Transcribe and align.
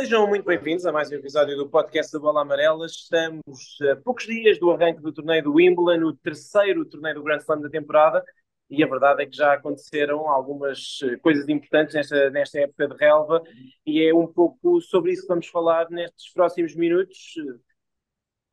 Sejam 0.00 0.26
muito 0.26 0.46
bem-vindos 0.46 0.86
a 0.86 0.92
mais 0.92 1.10
um 1.10 1.14
episódio 1.14 1.54
do 1.58 1.68
podcast 1.68 2.10
da 2.10 2.18
Bola 2.18 2.40
Amarela. 2.40 2.86
Estamos 2.86 3.76
a 3.82 3.96
poucos 3.96 4.24
dias 4.24 4.58
do 4.58 4.70
arranque 4.70 5.02
do 5.02 5.12
torneio 5.12 5.44
do 5.44 5.52
Wimbledon, 5.52 6.06
o 6.06 6.16
terceiro 6.16 6.86
torneio 6.86 7.16
do 7.16 7.22
Grand 7.22 7.36
Slam 7.36 7.60
da 7.60 7.68
temporada, 7.68 8.24
e 8.70 8.82
a 8.82 8.86
verdade 8.86 9.22
é 9.22 9.26
que 9.26 9.36
já 9.36 9.52
aconteceram 9.52 10.26
algumas 10.26 11.00
eh, 11.02 11.18
coisas 11.18 11.46
importantes 11.50 11.94
nesta, 11.94 12.30
nesta 12.30 12.60
época 12.60 12.88
de 12.88 12.96
relva, 12.96 13.42
e 13.84 14.02
é 14.02 14.14
um 14.14 14.26
pouco 14.26 14.80
sobre 14.80 15.12
isso 15.12 15.20
que 15.20 15.28
vamos 15.28 15.48
falar 15.48 15.90
nestes 15.90 16.32
próximos 16.32 16.74
minutos, 16.74 17.34
eh, 17.36 17.58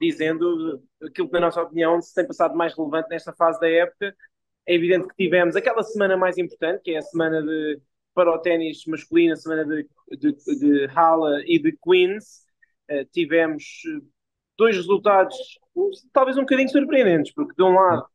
dizendo 0.02 0.84
aquilo 1.02 1.30
que, 1.30 1.34
na 1.34 1.40
nossa 1.40 1.62
opinião, 1.62 2.02
se 2.02 2.14
tem 2.14 2.28
passado 2.28 2.58
mais 2.58 2.76
relevante 2.76 3.08
nesta 3.10 3.32
fase 3.32 3.58
da 3.62 3.70
época. 3.70 4.14
É 4.66 4.76
evidente 4.76 5.08
que 5.08 5.16
tivemos 5.16 5.56
aquela 5.56 5.82
semana 5.82 6.18
mais 6.18 6.38
importante, 6.38 6.82
que 6.84 6.92
é 6.92 6.98
a 6.98 7.02
semana 7.02 7.42
de 7.42 7.80
para 8.18 8.34
o 8.34 8.40
ténis 8.40 8.84
masculino, 8.88 9.34
a 9.34 9.36
semana 9.36 9.64
de, 9.64 9.88
de, 10.18 10.32
de 10.32 10.88
Halle 10.88 11.44
e 11.46 11.62
de 11.62 11.78
Queens. 11.78 12.48
Uh, 12.90 13.06
tivemos 13.12 13.84
eh, 13.86 14.02
dois 14.58 14.76
resultados, 14.76 15.36
talvez 16.12 16.36
um 16.36 16.42
bocadinho 16.42 16.70
surpreendentes, 16.70 17.32
porque 17.32 17.54
de 17.54 17.62
um 17.62 17.76
lado, 17.76 18.08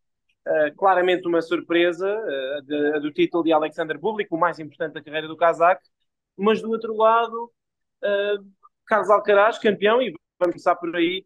uh, 0.49 0.75
claramente 0.77 1.29
uma 1.29 1.41
surpresa, 1.41 2.09
uh, 2.09 2.63
de, 2.63 2.99
do 2.99 3.13
título 3.13 3.45
de 3.45 3.53
Alexander 3.53 3.97
Bublik, 3.97 4.35
o 4.35 4.37
mais 4.37 4.59
importante 4.59 4.95
da 4.95 5.03
carreira 5.05 5.29
do 5.29 5.37
casaco, 5.37 5.83
mas 6.37 6.61
do 6.61 6.71
outro 6.71 6.97
lado, 6.97 7.53
Carlos 8.87 9.09
Alcaraz, 9.11 9.59
campeão, 9.59 10.03
e 10.03 10.13
vamos 10.41 10.55
começar 10.55 10.75
por 10.75 10.97
aí. 10.97 11.25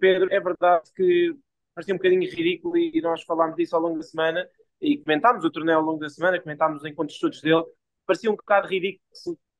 Pedro, 0.00 0.26
é 0.32 0.40
verdade 0.40 0.90
que 0.96 1.36
parecia 1.72 1.94
um 1.94 1.98
bocadinho 1.98 2.28
ridículo 2.28 2.76
e 2.76 3.00
nós 3.00 3.22
falámos 3.22 3.54
disso 3.54 3.76
ao 3.76 3.82
longo 3.82 3.98
da 3.98 4.02
semana 4.02 4.48
e 4.80 4.96
comentámos 4.98 5.44
o 5.44 5.50
torneio 5.50 5.78
ao 5.78 5.84
longo 5.84 6.00
da 6.00 6.08
semana, 6.08 6.40
comentámos 6.40 6.78
os 6.78 6.84
encontros 6.84 7.18
todos 7.20 7.40
dele, 7.40 7.62
parecia 8.08 8.30
um 8.30 8.36
bocado 8.36 8.66
ridículo 8.66 9.04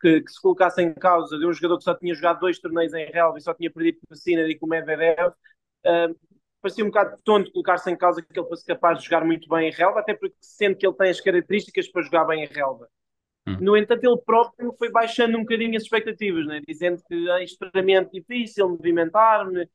que, 0.00 0.22
que, 0.22 0.32
se 0.32 0.40
colocasse 0.40 0.80
em 0.80 0.94
causa 0.94 1.38
de 1.38 1.46
um 1.46 1.52
jogador 1.52 1.76
que 1.76 1.84
só 1.84 1.94
tinha 1.94 2.14
jogado 2.14 2.40
dois 2.40 2.58
torneios 2.58 2.94
em 2.94 3.04
relva 3.10 3.36
e 3.36 3.42
só 3.42 3.52
tinha 3.52 3.70
perdido 3.70 3.98
com 4.06 4.14
o 4.14 4.16
Sinner 4.16 4.48
e 4.48 4.58
com 4.58 4.64
o 4.64 4.68
Medvedev. 4.68 5.34
Uh, 5.84 6.18
parecia 6.62 6.82
um 6.82 6.88
bocado 6.88 7.20
tonto 7.22 7.52
colocar-se 7.52 7.90
em 7.90 7.96
causa 7.96 8.22
que 8.22 8.38
ele 8.38 8.48
fosse 8.48 8.64
capaz 8.64 8.98
de 8.98 9.04
jogar 9.04 9.24
muito 9.24 9.46
bem 9.48 9.68
em 9.68 9.72
relva, 9.72 10.00
até 10.00 10.14
porque 10.14 10.34
sendo 10.40 10.76
que 10.76 10.86
ele 10.86 10.96
tem 10.96 11.10
as 11.10 11.20
características 11.20 11.88
para 11.88 12.02
jogar 12.02 12.24
bem 12.24 12.44
em 12.44 12.46
relva. 12.46 12.88
Hum. 13.46 13.58
No 13.60 13.76
entanto, 13.76 14.02
ele 14.02 14.16
próprio 14.24 14.72
foi 14.78 14.90
baixando 14.90 15.36
um 15.36 15.42
bocadinho 15.42 15.76
as 15.76 15.82
expectativas, 15.82 16.46
né? 16.46 16.62
dizendo 16.66 17.02
que 17.06 17.30
é 17.30 17.44
extremamente 17.44 18.12
difícil 18.12 18.68
movimentar-me 18.68 19.68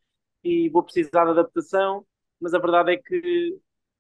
e 0.44 0.68
vou 0.70 0.84
precisar 0.84 1.26
de 1.26 1.32
adaptação, 1.32 2.06
mas 2.40 2.54
a 2.54 2.60
verdade 2.60 2.94
é 2.94 2.98
que 2.98 3.58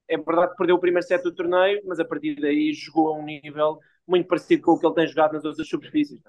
é 0.09 0.17
verdade 0.17 0.51
que 0.51 0.57
perdeu 0.57 0.75
o 0.75 0.79
primeiro 0.79 1.05
set 1.05 1.23
do 1.23 1.33
torneio, 1.33 1.81
mas 1.85 1.99
a 1.99 2.05
partir 2.05 2.35
daí 2.35 2.73
jogou 2.73 3.13
a 3.13 3.17
um 3.17 3.23
nível 3.23 3.79
muito 4.07 4.27
parecido 4.27 4.63
com 4.63 4.71
o 4.71 4.79
que 4.79 4.85
ele 4.85 4.95
tem 4.95 5.07
jogado 5.07 5.33
nas 5.33 5.45
outras 5.45 5.67
superfícies. 5.67 6.19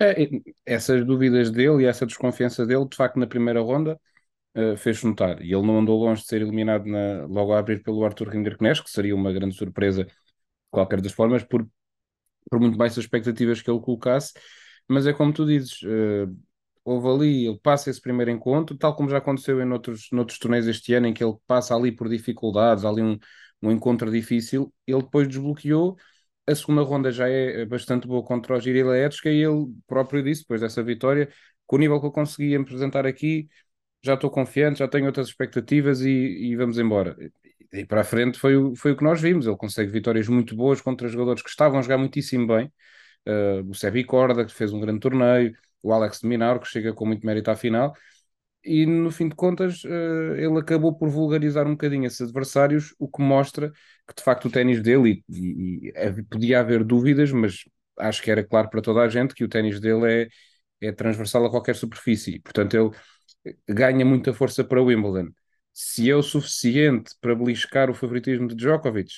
É? 0.00 0.22
É, 0.22 0.28
essas 0.64 1.04
dúvidas 1.04 1.50
dele 1.50 1.82
e 1.82 1.86
essa 1.86 2.06
desconfiança 2.06 2.64
dele, 2.64 2.88
de 2.88 2.96
facto, 2.96 3.18
na 3.18 3.26
primeira 3.26 3.60
ronda, 3.60 4.00
uh, 4.56 4.76
fez 4.76 5.02
notar. 5.02 5.40
E 5.42 5.52
ele 5.52 5.66
não 5.66 5.78
andou 5.78 5.98
longe 5.98 6.22
de 6.22 6.28
ser 6.28 6.40
eliminado 6.40 6.86
na, 6.86 7.26
logo 7.26 7.52
a 7.52 7.58
abrir 7.58 7.82
pelo 7.82 8.04
Arthur 8.04 8.28
Rinderknecht, 8.28 8.82
que 8.82 8.90
seria 8.90 9.14
uma 9.14 9.32
grande 9.32 9.54
surpresa 9.54 10.04
de 10.04 10.12
qualquer 10.70 11.00
das 11.00 11.12
formas, 11.12 11.44
por, 11.44 11.68
por 12.50 12.60
muito 12.60 12.78
mais 12.78 12.96
expectativas 12.96 13.60
que 13.62 13.70
ele 13.70 13.80
colocasse. 13.80 14.32
Mas 14.88 15.06
é 15.06 15.12
como 15.12 15.32
tu 15.32 15.46
dizes, 15.46 15.82
uh, 15.82 16.34
houve 16.84 17.08
ali, 17.08 17.46
ele 17.46 17.58
passa 17.62 17.90
esse 17.90 18.00
primeiro 18.00 18.30
encontro, 18.30 18.76
tal 18.76 18.96
como 18.96 19.08
já 19.10 19.18
aconteceu 19.18 19.60
em 19.60 19.70
outros, 19.70 20.08
noutros 20.12 20.38
torneios 20.38 20.66
este 20.66 20.94
ano, 20.94 21.06
em 21.08 21.14
que 21.14 21.22
ele 21.22 21.36
passa 21.46 21.74
ali 21.74 21.92
por 21.92 22.08
dificuldades, 22.08 22.84
ali 22.84 23.02
um, 23.02 23.18
um 23.62 23.70
encontro 23.70 24.10
difícil, 24.10 24.72
ele 24.86 25.02
depois 25.02 25.28
desbloqueou 25.28 25.96
a 26.50 26.54
segunda 26.54 26.82
ronda 26.82 27.10
já 27.10 27.28
é 27.28 27.64
bastante 27.64 28.06
boa 28.06 28.22
contra 28.22 28.56
o 28.56 28.60
Giri 28.60 28.82
Laetska 28.82 29.30
e 29.30 29.42
ele 29.42 29.66
próprio 29.86 30.22
disse, 30.22 30.42
depois 30.42 30.60
dessa 30.60 30.82
vitória, 30.82 31.28
com 31.66 31.76
o 31.76 31.78
nível 31.78 32.00
que 32.00 32.06
eu 32.06 32.12
consegui 32.12 32.54
apresentar 32.56 33.06
aqui, 33.06 33.48
já 34.02 34.14
estou 34.14 34.30
confiante, 34.30 34.80
já 34.80 34.88
tenho 34.88 35.06
outras 35.06 35.28
expectativas 35.28 36.00
e, 36.02 36.10
e 36.10 36.56
vamos 36.56 36.78
embora. 36.78 37.16
E 37.72 37.84
para 37.84 38.00
a 38.02 38.04
frente 38.04 38.38
foi, 38.38 38.56
o, 38.56 38.74
foi 38.74 38.92
o 38.92 38.96
que 38.96 39.04
nós 39.04 39.20
vimos. 39.20 39.46
Ele 39.46 39.56
consegue 39.56 39.90
vitórias 39.90 40.28
muito 40.28 40.56
boas 40.56 40.80
contra 40.80 41.08
jogadores 41.08 41.42
que 41.42 41.50
estavam 41.50 41.78
a 41.78 41.82
jogar 41.82 41.98
muitíssimo 41.98 42.46
bem. 42.46 42.72
Uh, 43.28 43.68
o 43.70 43.74
Sebi 43.74 44.04
Corda, 44.04 44.44
que 44.44 44.52
fez 44.52 44.72
um 44.72 44.80
grande 44.80 45.00
torneio, 45.00 45.54
o 45.82 45.92
Alex 45.92 46.20
de 46.20 46.26
Minauro, 46.28 46.60
que 46.60 46.68
chega 46.68 46.92
com 46.92 47.06
muito 47.06 47.24
mérito 47.26 47.50
à 47.50 47.56
final 47.56 47.94
e 48.64 48.86
no 48.86 49.10
fim 49.10 49.28
de 49.28 49.34
contas 49.34 49.84
uh, 49.84 50.34
ele 50.36 50.58
acabou 50.58 50.96
por 50.96 51.08
vulgarizar 51.08 51.66
um 51.66 51.72
bocadinho 51.72 52.06
esses 52.06 52.20
adversários, 52.20 52.94
o 52.98 53.08
que 53.08 53.22
mostra 53.22 53.72
que 54.06 54.14
de 54.16 54.22
facto 54.22 54.46
o 54.46 54.50
ténis 54.50 54.82
dele, 54.82 55.24
e, 55.28 55.88
e, 55.88 55.92
e, 55.94 56.22
podia 56.24 56.60
haver 56.60 56.84
dúvidas, 56.84 57.32
mas 57.32 57.64
acho 57.98 58.22
que 58.22 58.30
era 58.30 58.44
claro 58.44 58.68
para 58.70 58.82
toda 58.82 59.00
a 59.02 59.08
gente 59.08 59.34
que 59.34 59.44
o 59.44 59.48
ténis 59.48 59.80
dele 59.80 60.28
é, 60.80 60.88
é 60.88 60.92
transversal 60.92 61.44
a 61.46 61.50
qualquer 61.50 61.76
superfície, 61.76 62.40
portanto 62.40 62.74
ele 62.74 62.90
ganha 63.68 64.04
muita 64.04 64.32
força 64.32 64.64
para 64.64 64.82
Wimbledon. 64.82 65.30
Se 65.72 66.10
é 66.10 66.16
o 66.16 66.22
suficiente 66.22 67.14
para 67.20 67.34
beliscar 67.34 67.90
o 67.90 67.94
favoritismo 67.94 68.48
de 68.48 68.54
Djokovic, 68.54 69.10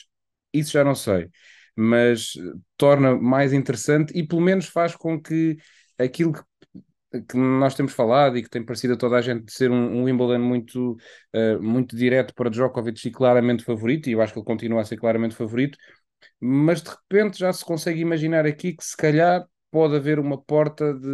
isso 0.53 0.73
já 0.73 0.85
não 0.85 0.95
sei, 0.95 1.31
mas 1.75 2.35
torna 2.77 3.17
mais 3.17 3.53
interessante 3.53 4.13
e 4.17 4.27
pelo 4.27 4.43
menos 4.43 4.67
faz 4.69 4.95
com 4.95 5.21
que 5.21 5.57
aquilo 5.99 6.33
que 6.33 6.43
que 7.29 7.37
nós 7.37 7.75
temos 7.75 7.93
falado 7.93 8.39
e 8.39 8.43
que 8.43 8.49
tem 8.49 8.65
parecido 8.65 8.95
a 8.95 8.97
toda 8.97 9.17
a 9.17 9.23
gente 9.23 9.45
de 9.45 9.53
ser 9.53 9.71
um, 9.71 10.01
um 10.01 10.05
Wimbledon 10.05 10.39
muito, 10.39 10.97
uh, 11.35 11.63
muito 11.63 11.97
direto 11.97 12.35
para 12.35 12.51
Djokovic 12.51 13.07
e 13.07 13.11
claramente 13.11 13.65
favorito, 13.65 14.09
e 14.09 14.13
eu 14.13 14.23
acho 14.23 14.33
que 14.33 14.39
ele 14.39 14.47
continua 14.47 14.81
a 14.81 14.85
ser 14.85 14.97
claramente 14.97 15.35
favorito, 15.35 15.77
mas 16.41 16.83
de 16.83 16.91
repente 16.91 17.39
já 17.39 17.53
se 17.53 17.65
consegue 17.65 18.01
imaginar 18.01 18.47
aqui 18.47 18.75
que 18.75 18.85
se 18.85 18.97
calhar 18.97 19.45
pode 19.71 19.97
haver 19.97 20.19
uma 20.19 20.41
porta 20.41 20.95
de, 20.95 21.09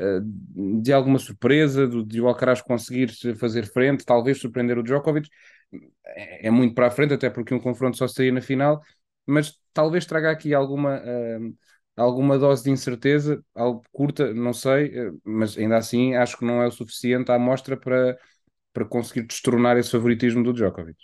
uh, 0.00 0.80
de 0.82 0.92
alguma 0.92 1.18
surpresa, 1.18 1.86
de, 1.86 2.04
de 2.04 2.20
o 2.20 2.28
Alcaraz 2.28 2.60
conseguir 2.62 3.10
fazer 3.36 3.66
frente, 3.66 4.04
talvez 4.04 4.38
surpreender 4.40 4.78
o 4.78 4.82
Djokovic. 4.82 5.28
É, 6.04 6.48
é 6.48 6.50
muito 6.50 6.74
para 6.74 6.88
a 6.88 6.90
frente, 6.90 7.14
até 7.14 7.30
porque 7.30 7.54
um 7.54 7.60
confronto 7.60 7.96
só 7.96 8.06
seria 8.08 8.32
na 8.32 8.40
final, 8.40 8.80
mas 9.26 9.58
talvez 9.72 10.06
traga 10.06 10.30
aqui 10.30 10.54
alguma. 10.54 10.98
Uh, 10.98 11.54
alguma 11.96 12.38
dose 12.38 12.64
de 12.64 12.70
incerteza, 12.70 13.42
algo 13.54 13.82
curta, 13.90 14.32
não 14.34 14.52
sei, 14.52 14.96
eh, 14.96 15.10
mas 15.24 15.56
ainda 15.56 15.76
assim 15.76 16.14
acho 16.14 16.36
que 16.38 16.44
não 16.44 16.62
é 16.62 16.66
o 16.66 16.70
suficiente 16.70 17.32
à 17.32 17.36
amostra 17.36 17.76
para, 17.76 18.18
para 18.72 18.84
conseguir 18.84 19.22
destronar 19.26 19.76
esse 19.76 19.90
favoritismo 19.90 20.44
do 20.44 20.52
Djokovic. 20.52 20.98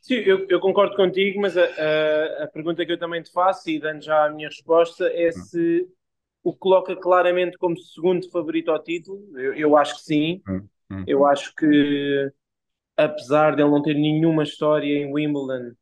Sim, 0.00 0.16
eu, 0.16 0.46
eu 0.48 0.60
concordo 0.60 0.94
contigo, 0.94 1.40
mas 1.40 1.56
a, 1.56 1.64
a, 1.64 2.44
a, 2.44 2.48
pergunta 2.48 2.86
que 2.86 2.92
eu 2.92 2.98
também 2.98 3.22
te 3.22 3.32
faço, 3.32 3.68
e 3.68 3.80
dando 3.80 4.02
já 4.02 4.26
a 4.26 4.30
minha 4.30 4.48
resposta, 4.48 5.08
é 5.08 5.28
hum. 5.28 5.32
se 5.32 5.88
o 6.44 6.54
coloca 6.54 6.94
claramente 6.94 7.58
como 7.58 7.76
segundo 7.76 8.30
favorito 8.30 8.70
ao 8.70 8.80
título. 8.80 9.20
Eu, 9.36 9.54
eu 9.54 9.76
acho 9.76 9.96
que 9.96 10.02
sim. 10.02 10.42
Hum, 10.48 10.68
hum. 10.90 11.04
Eu 11.04 11.26
acho 11.26 11.52
que, 11.56 12.30
apesar 12.96 13.56
de 13.56 13.62
ele 13.62 13.70
não 13.70 13.82
ter 13.82 13.94
nenhuma 13.94 14.44
história 14.44 14.86
em 14.86 15.12
Wimbledon, 15.12 15.72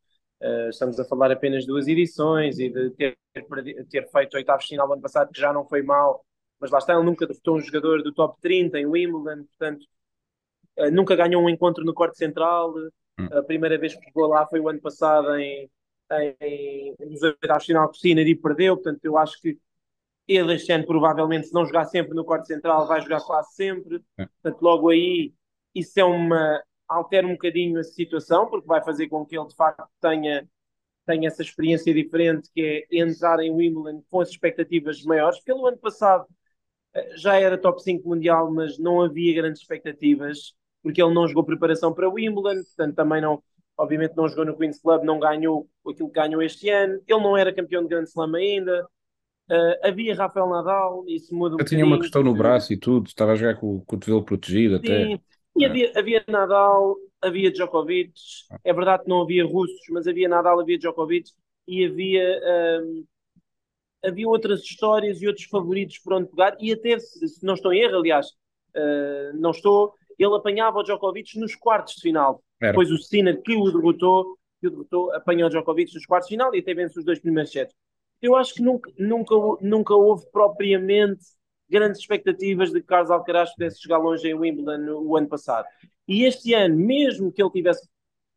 Uh, 0.44 0.69
estamos 0.69 1.00
a 1.00 1.05
falar 1.06 1.32
apenas 1.32 1.62
de 1.62 1.69
duas 1.69 1.88
edições 1.88 2.59
e 2.59 2.69
de 2.69 2.91
ter, 2.91 3.16
ter 3.88 4.10
feito 4.10 4.37
oitavos 4.37 4.66
final 4.66 4.93
ano 4.93 5.00
passado, 5.00 5.32
que 5.32 5.41
já 5.41 5.55
não 5.55 5.66
foi 5.66 5.81
mal, 5.81 6.22
mas 6.60 6.71
lá 6.71 6.77
está, 6.77 6.93
ele 6.93 7.03
nunca 7.03 7.27
derrotou 7.27 7.56
um 7.56 7.60
jogador 7.62 8.03
do 8.03 8.12
top 8.12 8.38
30 8.43 8.78
em 8.78 8.84
Wimbledon, 8.84 9.44
portanto, 9.44 9.87
uh, 10.78 10.91
nunca 10.91 11.16
ganhou 11.16 11.43
um 11.43 11.49
encontro 11.49 11.82
no 11.82 11.94
corte 11.94 12.19
central. 12.19 12.75
Hum. 13.19 13.28
A 13.32 13.43
primeira 13.43 13.78
vez 13.78 13.94
que 13.94 14.05
jogou 14.05 14.27
lá 14.27 14.47
foi 14.47 14.60
o 14.60 14.69
ano 14.69 14.82
passado 14.82 15.34
em, 15.37 15.71
em, 16.43 16.94
nos 17.00 17.22
oitavos 17.22 17.65
final 17.65 17.87
com 17.88 17.94
o 17.94 17.97
Sinner 17.97 18.26
e 18.26 18.34
perdeu, 18.34 18.76
portanto, 18.76 19.03
eu 19.03 19.16
acho 19.16 19.41
que 19.41 19.59
ele 20.28 20.55
este 20.55 20.72
ano, 20.72 20.84
provavelmente, 20.84 21.47
se 21.47 21.55
não 21.55 21.65
jogar 21.65 21.87
sempre 21.87 22.15
no 22.15 22.25
corte 22.25 22.49
central, 22.49 22.87
vai 22.87 23.00
jogar 23.00 23.21
quase 23.22 23.55
sempre. 23.55 24.03
É. 24.19 24.26
Portanto, 24.26 24.62
logo 24.62 24.91
aí, 24.91 25.32
isso 25.75 25.99
é 25.99 26.05
uma, 26.05 26.62
altera 26.89 27.27
um 27.27 27.33
bocadinho 27.33 27.78
a 27.78 27.84
situação, 27.84 28.49
porque 28.49 28.67
vai 28.67 28.83
fazer 28.83 29.09
com 29.09 29.25
que 29.25 29.37
ele 29.37 29.49
de 29.49 29.55
facto 29.55 29.84
tenha, 30.00 30.49
tenha 31.06 31.29
essa 31.29 31.43
experiência 31.43 31.93
diferente, 31.93 32.50
que 32.55 32.87
é 32.91 32.99
entrar 33.00 33.41
em 33.41 33.50
Wimbledon 33.50 34.03
com 34.11 34.20
as 34.20 34.31
expectativas 34.31 35.03
maiores. 35.03 35.41
Pelo 35.41 35.67
ano 35.67 35.79
passado 35.79 36.26
eh, 36.94 37.17
já 37.17 37.38
era 37.38 37.59
top 37.59 37.82
5 37.82 38.09
mundial, 38.09 38.50
mas 38.53 38.79
não 38.79 39.03
havia 39.03 39.35
grandes 39.35 39.61
expectativas, 39.61 40.55
porque 40.82 41.03
ele 41.03 41.14
não 41.14 41.26
jogou 41.26 41.44
preparação 41.44 41.93
para 41.93 42.09
Wimbledon, 42.09 42.62
portanto 42.62 42.94
também 42.94 43.20
não, 43.20 43.43
obviamente 43.76 44.17
não 44.17 44.29
jogou 44.29 44.44
no 44.44 44.56
Queen's 44.56 44.81
Club, 44.81 45.03
não 45.05 45.19
ganhou 45.19 45.69
aquilo 45.87 46.11
que 46.11 46.20
ganhou 46.20 46.43
este 46.43 46.70
ano. 46.70 47.00
Ele 47.06 47.23
não 47.23 47.37
era 47.37 47.55
campeão 47.55 47.82
de 47.82 47.88
Grand 47.88 48.05
Slam 48.05 48.35
ainda. 48.35 48.87
Uh, 49.50 49.76
havia 49.87 50.14
Rafael 50.14 50.49
Nadal, 50.49 51.05
isso 51.06 51.35
muda 51.35 51.56
um 51.56 51.59
Eu 51.59 51.67
tinha 51.67 51.85
uma 51.85 51.99
questão 51.99 52.23
no 52.23 52.35
braço 52.35 52.73
e 52.73 52.79
tudo, 52.79 53.09
estava 53.09 53.32
a 53.32 53.35
jogar 53.35 53.56
com 53.56 53.76
o 53.76 53.85
cotovelo 53.85 54.25
protegido 54.25 54.79
Sim, 54.79 55.14
até. 55.14 55.20
E 55.56 55.65
havia, 55.65 55.93
havia 55.97 56.25
Nadal, 56.29 56.97
havia 57.23 57.51
Djokovic, 57.51 58.12
é 58.65 58.73
verdade 58.73 59.05
que 59.05 59.09
não 59.09 59.23
havia 59.23 59.45
russos, 59.45 59.87
mas 59.91 60.06
havia 60.06 60.29
Nadal, 60.29 60.59
havia 60.59 60.79
Djokovic 60.79 61.31
e 61.67 61.85
havia, 61.85 62.41
um, 62.83 63.05
havia 64.05 64.29
outras 64.29 64.62
histórias 64.62 65.23
e 65.23 65.29
outros 65.29 65.47
favoritos 65.47 65.99
por 65.99 66.15
onde 66.15 66.29
pegar, 66.29 66.56
e 66.61 66.73
até, 66.73 66.99
se 66.99 67.45
não 67.45 67.55
estou 67.55 67.73
em 67.73 67.81
erro, 67.81 67.99
aliás, 67.99 68.27
uh, 68.77 69.37
não 69.37 69.53
estou, 69.53 69.95
ele 70.19 70.35
apanhava 70.35 70.79
o 70.79 70.83
Djokovic 70.83 71.39
nos 71.39 71.55
quartos 71.55 71.95
de 71.95 72.03
final. 72.03 72.43
Era. 72.61 72.73
Depois 72.73 72.91
o 72.91 72.99
Sinner, 72.99 73.41
que 73.41 73.55
o 73.55 73.71
derrotou, 73.71 74.37
que 74.61 74.67
o 74.67 74.71
derrotou, 74.71 75.12
apanhou 75.12 75.47
o 75.47 75.50
Djokovic 75.50 75.95
nos 75.95 76.07
quartos 76.07 76.29
de 76.29 76.35
final 76.35 76.55
e 76.55 76.59
até 76.59 76.75
vence 76.75 76.99
os 76.99 77.05
dois 77.05 77.21
primeiros 77.21 77.53
sets. 77.53 77.75
Eu 78.21 78.35
acho 78.35 78.55
que 78.55 78.62
nunca, 78.62 78.91
nunca, 78.99 79.35
nunca 79.61 79.95
houve 79.95 80.25
propriamente 80.31 81.25
grandes 81.69 82.00
expectativas 82.00 82.70
de 82.70 82.81
que 82.81 82.87
Carlos 82.87 83.11
Alcaraz 83.11 83.52
pudesse 83.52 83.81
chegar 83.81 83.99
longe 83.99 84.26
em 84.28 84.34
Wimbledon 84.34 85.02
o 85.02 85.16
ano 85.16 85.28
passado. 85.28 85.66
E 86.06 86.25
este 86.25 86.55
ano, 86.55 86.76
mesmo 86.76 87.32
que 87.32 87.43
ele 87.43 87.50
tivesse 87.50 87.88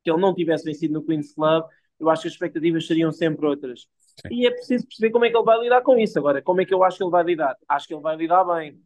que 0.04 0.12
ele 0.12 0.22
não 0.22 0.34
tivesse 0.34 0.64
vencido 0.64 0.94
no 0.94 1.04
Queen's 1.04 1.34
Club, 1.34 1.66
eu 2.00 2.10
acho 2.10 2.22
que 2.22 2.28
as 2.30 2.34
expectativas 2.34 2.88
seriam 2.88 3.12
sempre 3.12 3.46
outras. 3.46 3.88
Sim. 4.22 4.30
E 4.32 4.48
é 4.48 4.52
preciso 4.52 4.88
perceber 4.88 5.12
como 5.12 5.26
é 5.26 5.30
que 5.30 5.36
ele 5.36 5.44
vai 5.44 5.60
lidar 5.60 5.82
com 5.82 5.98
isso. 5.98 6.18
Agora, 6.18 6.42
como 6.42 6.62
é 6.62 6.66
que 6.66 6.74
eu 6.74 6.84
acho 6.84 6.98
que 6.98 7.04
ele 7.04 7.12
vai 7.12 7.24
lidar? 7.24 7.58
Acho 7.68 7.88
que 7.88 7.94
ele 7.94 8.02
vai 8.02 8.16
lidar 8.16 8.46
bem. 8.46 8.80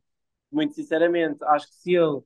Muito 0.51 0.73
sinceramente, 0.73 1.37
acho 1.43 1.67
que 1.67 1.75
se 1.75 1.95
ele 1.95 2.21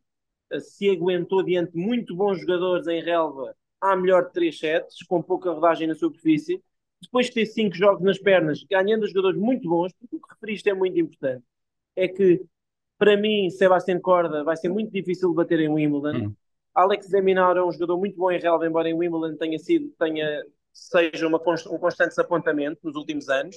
eh, 0.52 0.60
se 0.60 0.90
aguentou 0.90 1.44
diante 1.44 1.74
de 1.74 1.78
muito 1.78 2.16
bons 2.16 2.40
jogadores 2.40 2.88
em 2.88 3.02
relva, 3.04 3.56
há 3.82 3.96
melhor 3.96 4.28
de 4.28 4.34
3 4.34 4.58
sets, 4.58 5.04
com 5.08 5.22
pouca 5.22 5.52
rodagem 5.52 5.88
na 5.88 5.94
superfície, 5.94 6.64
depois 7.02 7.28
de 7.28 7.34
ter 7.34 7.46
5 7.46 7.76
jogos 7.76 8.02
nas 8.02 8.18
pernas, 8.18 8.64
ganhando 8.64 9.08
jogadores 9.08 9.40
muito 9.40 9.70
bons, 9.70 9.94
porque 9.94 10.16
o 10.16 10.20
que 10.20 10.34
referiste 10.34 10.70
é 10.70 10.74
muito 10.74 10.98
importante, 11.00 11.44
é 11.96 12.08
que 12.08 12.46
para 12.98 13.18
mim, 13.18 13.50
Sebastián 13.50 14.00
Corda 14.00 14.44
vai 14.44 14.56
ser 14.56 14.70
muito 14.70 14.92
difícil 14.92 15.30
de 15.30 15.36
bater 15.36 15.60
em 15.60 15.70
Wimbledon. 15.70 16.28
Hum. 16.28 16.36
Alex 16.74 17.10
Deminaro 17.10 17.60
é 17.60 17.66
um 17.66 17.72
jogador 17.72 17.98
muito 17.98 18.18
bom 18.18 18.32
em 18.32 18.40
relva, 18.40 18.66
embora 18.66 18.90
em 18.90 18.94
Wimbledon 18.94 19.38
tenha 19.38 19.60
sido, 19.60 19.90
tenha, 19.98 20.44
seja 20.74 21.28
uma, 21.28 21.38
um 21.38 21.78
constante 21.78 22.10
desapontamento 22.10 22.80
nos 22.84 22.96
últimos 22.96 23.30
anos. 23.30 23.56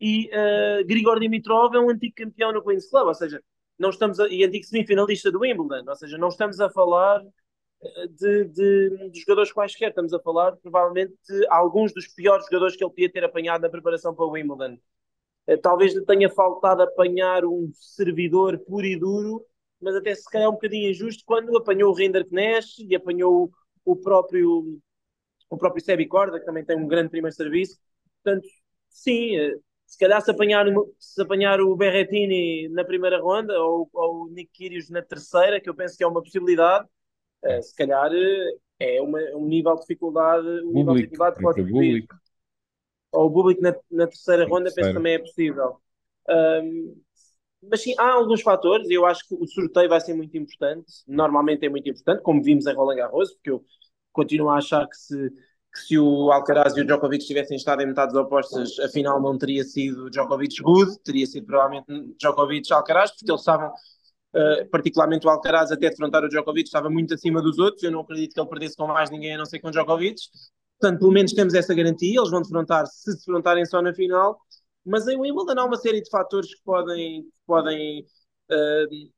E 0.00 0.28
uh, 0.28 0.86
Grigor 0.86 1.20
Dimitrov 1.20 1.74
é 1.74 1.80
um 1.80 1.90
antigo 1.90 2.14
campeão 2.16 2.52
no 2.52 2.62
Queen's 2.62 2.88
Club, 2.88 3.08
ou 3.08 3.14
seja, 3.14 3.42
não 3.78 3.90
estamos 3.90 4.18
a, 4.18 4.28
e 4.28 4.44
antigo 4.44 4.64
semifinalista 4.64 5.30
do 5.30 5.40
Wimbledon, 5.40 5.88
ou 5.88 5.96
seja, 5.96 6.16
não 6.18 6.28
estamos 6.28 6.60
a 6.60 6.70
falar 6.70 7.22
eh, 7.82 8.06
de, 8.08 8.44
de, 8.44 9.10
de, 9.10 9.20
jogadores 9.20 9.52
quaisquer, 9.52 9.90
estamos 9.90 10.12
a 10.14 10.20
falar 10.20 10.56
provavelmente 10.56 11.14
de 11.28 11.46
alguns 11.48 11.92
dos 11.92 12.06
piores 12.08 12.46
jogadores 12.46 12.76
que 12.76 12.84
ele 12.84 12.90
podia 12.90 13.12
ter 13.12 13.24
apanhado 13.24 13.62
na 13.62 13.68
preparação 13.68 14.14
para 14.14 14.24
o 14.24 14.30
Wimbledon. 14.30 14.78
Uh, 15.46 15.58
talvez 15.58 15.94
lhe 15.94 16.04
tenha 16.04 16.28
faltado 16.28 16.82
apanhar 16.82 17.44
um 17.44 17.70
servidor 17.74 18.58
puro 18.58 18.86
e 18.86 18.98
duro 18.98 19.44
mas 19.80 19.96
até 19.96 20.14
se 20.14 20.28
calhar 20.30 20.46
é 20.46 20.48
um 20.48 20.52
bocadinho 20.52 20.90
injusto 20.90 21.24
quando 21.26 21.56
apanhou 21.56 21.90
o 21.90 21.94
Render 21.94 22.26
Knesh 22.26 22.80
e 22.80 22.94
apanhou 22.94 23.50
o 23.84 23.96
próprio 23.96 24.78
o 25.48 25.56
próprio 25.56 25.82
Sebi 25.82 26.06
Corda, 26.06 26.38
que 26.38 26.46
também 26.46 26.64
tem 26.64 26.76
um 26.76 26.86
grande 26.86 27.08
primeiro 27.08 27.34
serviço. 27.34 27.76
Portanto, 28.22 28.46
sim, 28.88 29.36
eh, 29.36 29.56
se 29.84 29.98
calhar 29.98 30.22
se 30.22 30.30
apanhar, 30.30 30.64
se 30.96 31.20
apanhar 31.20 31.60
o 31.60 31.74
Berretini 31.74 32.68
na 32.68 32.84
primeira 32.84 33.20
ronda 33.20 33.60
ou, 33.60 33.90
ou 33.92 34.26
o 34.26 34.28
Nick 34.28 34.52
Kyrgios 34.52 34.88
na 34.90 35.02
terceira, 35.02 35.60
que 35.60 35.68
eu 35.68 35.74
penso 35.74 35.96
que 35.96 36.04
é 36.04 36.06
uma 36.06 36.22
possibilidade, 36.22 36.86
eh, 37.42 37.60
se 37.62 37.74
calhar 37.74 38.12
eh, 38.12 38.54
é 38.78 39.02
uma, 39.02 39.18
um 39.34 39.46
nível 39.46 39.74
de 39.74 39.80
dificuldade, 39.80 40.46
um 40.46 40.72
nível 40.72 40.94
de 40.94 41.02
dificuldade 41.02 41.42
pode 41.42 41.62
subir. 41.62 42.06
Ou 43.12 43.26
o 43.26 43.32
público 43.32 43.60
na, 43.62 43.74
na 43.90 44.06
terceira 44.06 44.46
ronda, 44.46 44.70
penso 44.74 44.88
que 44.88 44.94
também 44.94 45.14
é 45.14 45.18
possível. 45.18 45.76
Um, 46.28 47.00
mas 47.62 47.82
sim, 47.82 47.94
há 47.98 48.12
alguns 48.12 48.40
fatores 48.40 48.88
e 48.88 48.94
eu 48.94 49.04
acho 49.04 49.26
que 49.28 49.34
o 49.34 49.46
sorteio 49.46 49.88
vai 49.88 50.00
ser 50.00 50.14
muito 50.14 50.36
importante. 50.36 50.86
Normalmente 51.06 51.66
é 51.66 51.68
muito 51.68 51.88
importante, 51.88 52.22
como 52.22 52.42
vimos 52.42 52.66
em 52.66 52.74
Roland 52.74 52.96
Garros, 52.96 53.32
porque 53.34 53.50
eu 53.50 53.64
continuo 54.12 54.48
a 54.48 54.56
achar 54.56 54.86
que 54.88 54.96
se, 54.96 55.30
que 55.72 55.80
se 55.80 55.98
o 55.98 56.32
Alcaraz 56.32 56.76
e 56.76 56.80
o 56.80 56.86
Djokovic 56.86 57.26
tivessem 57.26 57.56
estado 57.56 57.82
em 57.82 57.86
metades 57.86 58.14
opostas, 58.16 58.78
afinal 58.80 59.20
não 59.20 59.36
teria 59.36 59.62
sido 59.64 60.08
Djokovic-Rude, 60.10 60.98
teria 61.02 61.26
sido 61.26 61.46
provavelmente 61.46 62.16
Djokovic-Alcaraz, 62.18 63.10
porque 63.12 63.30
eles 63.30 63.40
estavam, 63.42 63.68
uh, 63.68 64.68
particularmente 64.70 65.26
o 65.26 65.30
Alcaraz, 65.30 65.70
até 65.70 65.90
defrontar 65.90 66.24
o 66.24 66.28
Djokovic, 66.28 66.66
estava 66.66 66.88
muito 66.88 67.12
acima 67.12 67.42
dos 67.42 67.58
outros. 67.58 67.82
Eu 67.82 67.90
não 67.90 68.00
acredito 68.00 68.32
que 68.32 68.40
ele 68.40 68.48
perdesse 68.48 68.76
com 68.76 68.86
mais 68.86 69.10
ninguém 69.10 69.34
a 69.34 69.38
não 69.38 69.44
ser 69.46 69.58
com 69.60 69.68
o 69.68 69.70
Djokovic. 69.70 70.18
Portanto, 70.80 71.00
pelo 71.00 71.12
menos 71.12 71.32
temos 71.32 71.52
essa 71.54 71.74
garantia. 71.74 72.18
Eles 72.18 72.30
vão 72.30 72.40
defrontar, 72.40 72.86
se 72.86 73.14
defrontarem 73.14 73.66
só 73.66 73.82
na 73.82 73.92
final, 73.92 74.40
mas 74.84 75.06
em 75.06 75.16
Wimbledon 75.18 75.60
há 75.60 75.64
uma 75.66 75.76
série 75.76 76.00
de 76.00 76.08
fatores 76.08 76.54
que 76.54 76.62
podem, 76.64 77.22
que 77.24 77.30
podem 77.46 78.06
uh, 78.50 79.10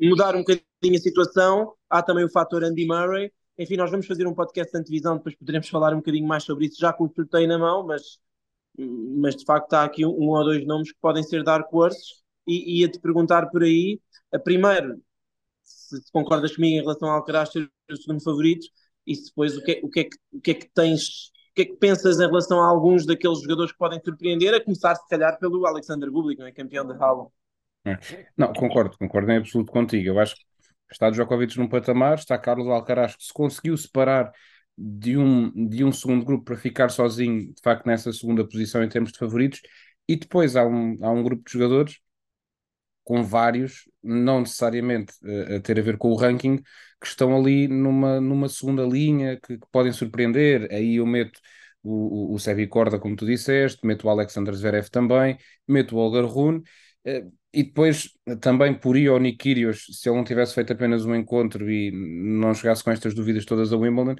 mudar 0.00 0.36
um 0.36 0.40
bocadinho 0.40 0.96
a 0.96 0.98
situação. 1.00 1.74
Há 1.88 2.02
também 2.02 2.24
o 2.24 2.30
fator 2.30 2.62
Andy 2.62 2.86
Murray. 2.86 3.32
Enfim, 3.58 3.76
nós 3.76 3.90
vamos 3.90 4.06
fazer 4.06 4.26
um 4.26 4.34
podcast 4.34 4.72
de 4.72 4.78
antevisão, 4.78 5.16
depois 5.16 5.34
poderemos 5.36 5.68
falar 5.68 5.92
um 5.92 5.98
bocadinho 5.98 6.26
mais 6.26 6.44
sobre 6.44 6.66
isso, 6.66 6.80
já 6.80 6.92
com 6.92 7.04
o 7.04 7.12
sorteio 7.12 7.46
na 7.46 7.58
mão, 7.58 7.86
mas, 7.86 8.18
mas 8.78 9.36
de 9.36 9.44
facto 9.44 9.74
há 9.74 9.84
aqui 9.84 10.06
um, 10.06 10.28
ou 10.28 10.44
dois 10.44 10.64
nomes 10.66 10.92
que 10.92 10.98
podem 11.00 11.22
ser 11.22 11.42
dark 11.42 11.72
horses. 11.72 12.22
E 12.46 12.80
ia-te 12.80 12.98
perguntar 13.00 13.50
por 13.50 13.62
aí, 13.62 14.00
primeiro, 14.44 15.02
se, 15.62 16.00
se, 16.00 16.12
concordas 16.12 16.54
comigo 16.56 16.76
em 16.78 16.80
relação 16.80 17.08
ao 17.08 17.16
Alcaraz 17.16 17.50
ser 17.50 17.70
o 17.90 17.96
segundo 17.96 18.22
favorito, 18.22 18.66
e 19.06 19.14
depois 19.14 19.56
o 19.56 19.62
que, 19.62 19.80
o, 19.82 19.90
que 19.90 20.00
é 20.00 20.04
que, 20.04 20.16
o 20.32 20.40
que 20.40 20.50
é 20.50 20.54
que 20.54 20.70
tens 20.74 21.30
o 21.50 21.54
que 21.54 21.62
é 21.62 21.64
que 21.64 21.76
pensas 21.76 22.20
em 22.20 22.26
relação 22.26 22.62
a 22.62 22.66
alguns 22.66 23.04
daqueles 23.04 23.40
jogadores 23.42 23.72
que 23.72 23.78
podem 23.78 24.00
surpreender, 24.04 24.54
a 24.54 24.62
começar 24.62 24.94
se 24.94 25.08
calhar 25.08 25.36
pelo 25.38 25.66
Alexander 25.66 26.10
Bublik, 26.10 26.38
não 26.38 26.46
é? 26.46 26.52
campeão 26.52 26.86
da 26.86 26.94
Halo? 26.94 27.32
É. 27.84 27.98
Não, 28.36 28.52
concordo, 28.52 28.96
concordo 28.96 29.32
em 29.32 29.38
absoluto 29.38 29.72
contigo. 29.72 30.08
Eu 30.08 30.20
acho 30.20 30.36
que 30.36 30.42
está 30.92 31.10
Djokovic 31.10 31.58
num 31.58 31.68
patamar, 31.68 32.18
está 32.18 32.38
Carlos 32.38 32.68
Alcaraz 32.68 33.16
que 33.16 33.24
se 33.24 33.32
conseguiu 33.32 33.76
separar 33.76 34.30
de 34.78 35.16
um, 35.16 35.68
de 35.68 35.84
um 35.84 35.92
segundo 35.92 36.24
grupo 36.24 36.44
para 36.44 36.56
ficar 36.56 36.88
sozinho, 36.88 37.52
de 37.52 37.60
facto, 37.62 37.86
nessa 37.86 38.12
segunda 38.12 38.46
posição 38.46 38.82
em 38.82 38.88
termos 38.88 39.12
de 39.12 39.18
favoritos, 39.18 39.60
e 40.08 40.16
depois 40.16 40.56
há 40.56 40.64
um, 40.64 40.98
há 41.02 41.10
um 41.10 41.22
grupo 41.22 41.42
de 41.44 41.52
jogadores 41.52 41.98
com 43.04 43.22
vários, 43.22 43.88
não 44.02 44.40
necessariamente 44.40 45.12
uh, 45.22 45.56
a 45.56 45.60
ter 45.60 45.78
a 45.78 45.82
ver 45.82 45.96
com 45.96 46.10
o 46.10 46.16
ranking, 46.16 46.56
que 47.00 47.06
estão 47.06 47.36
ali 47.36 47.66
numa, 47.68 48.20
numa 48.20 48.48
segunda 48.48 48.84
linha 48.84 49.38
que, 49.40 49.58
que 49.58 49.66
podem 49.72 49.92
surpreender. 49.92 50.68
Aí 50.72 50.96
eu 50.96 51.06
meto 51.06 51.40
o, 51.82 52.32
o, 52.32 52.34
o 52.34 52.38
Sebi 52.38 52.66
Corda, 52.66 52.98
como 52.98 53.16
tu 53.16 53.26
disseste, 53.26 53.86
meto 53.86 54.06
o 54.06 54.10
Alexander 54.10 54.54
Zverev 54.54 54.88
também, 54.90 55.38
meto 55.66 55.96
o 55.96 55.98
Olga 55.98 56.22
Rune. 56.22 56.58
Uh, 57.06 57.32
e 57.52 57.64
depois 57.64 58.10
também 58.40 58.72
por 58.72 58.96
ir 58.96 59.08
ao 59.08 59.18
Nick 59.18 59.38
Kyrgios, 59.38 59.86
se 59.90 60.08
ele 60.08 60.16
não 60.16 60.24
tivesse 60.24 60.54
feito 60.54 60.72
apenas 60.72 61.04
um 61.04 61.14
encontro 61.14 61.68
e 61.68 61.90
não 61.90 62.54
chegasse 62.54 62.84
com 62.84 62.92
estas 62.92 63.12
dúvidas 63.12 63.44
todas 63.44 63.72
a 63.72 63.76
Wimbledon, 63.76 64.14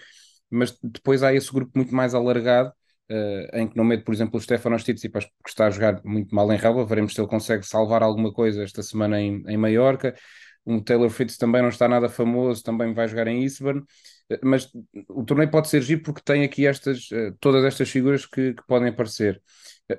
mas 0.51 0.77
depois 0.83 1.23
há 1.23 1.33
esse 1.33 1.53
grupo 1.53 1.71
muito 1.77 1.95
mais 1.95 2.13
alargado 2.15 2.73
uh, 3.11 3.57
em 3.57 3.69
que 3.69 3.77
não 3.77 3.85
meto, 3.85 4.05
por 4.05 4.15
exemplo, 4.15 4.39
o 4.39 4.41
Stefano 4.41 4.77
Tsitsipas, 4.77 5.25
porque 5.25 5.51
está 5.51 5.67
a 5.67 5.71
jogar 5.71 6.01
muito 6.05 6.35
mal 6.35 6.51
em 6.53 6.57
relva, 6.57 6.85
veremos 6.85 7.15
se 7.15 7.21
ele 7.21 7.29
consegue 7.29 7.67
salvar 7.67 8.03
alguma 8.03 8.33
coisa 8.33 8.63
esta 8.63 8.83
semana 8.83 9.21
em, 9.21 9.43
em 9.47 9.57
Maiorca. 9.57 10.15
O 10.65 10.81
Taylor 10.81 11.09
Fritz 11.11 11.37
também 11.37 11.63
não 11.63 11.71
está 11.71 11.89
nada 11.89 12.09
famoso, 12.09 12.63
também 12.63 12.93
vai 12.93 13.09
jogar 13.09 13.27
em 13.27 13.43
Eastbourne, 13.43 13.81
uh, 13.81 14.39
mas 14.43 14.71
o 15.09 15.25
torneio 15.25 15.51
pode 15.51 15.69
ser 15.69 15.83
giro 15.83 16.03
porque 16.03 16.23
tem 16.25 16.45
aqui 16.45 16.67
estas, 16.67 17.11
uh, 17.11 17.37
todas 17.41 17.65
estas 17.65 17.91
figuras 17.91 18.27
que, 18.27 18.55
que 18.55 18.67
podem 18.67 18.89
aparecer. 18.89 19.43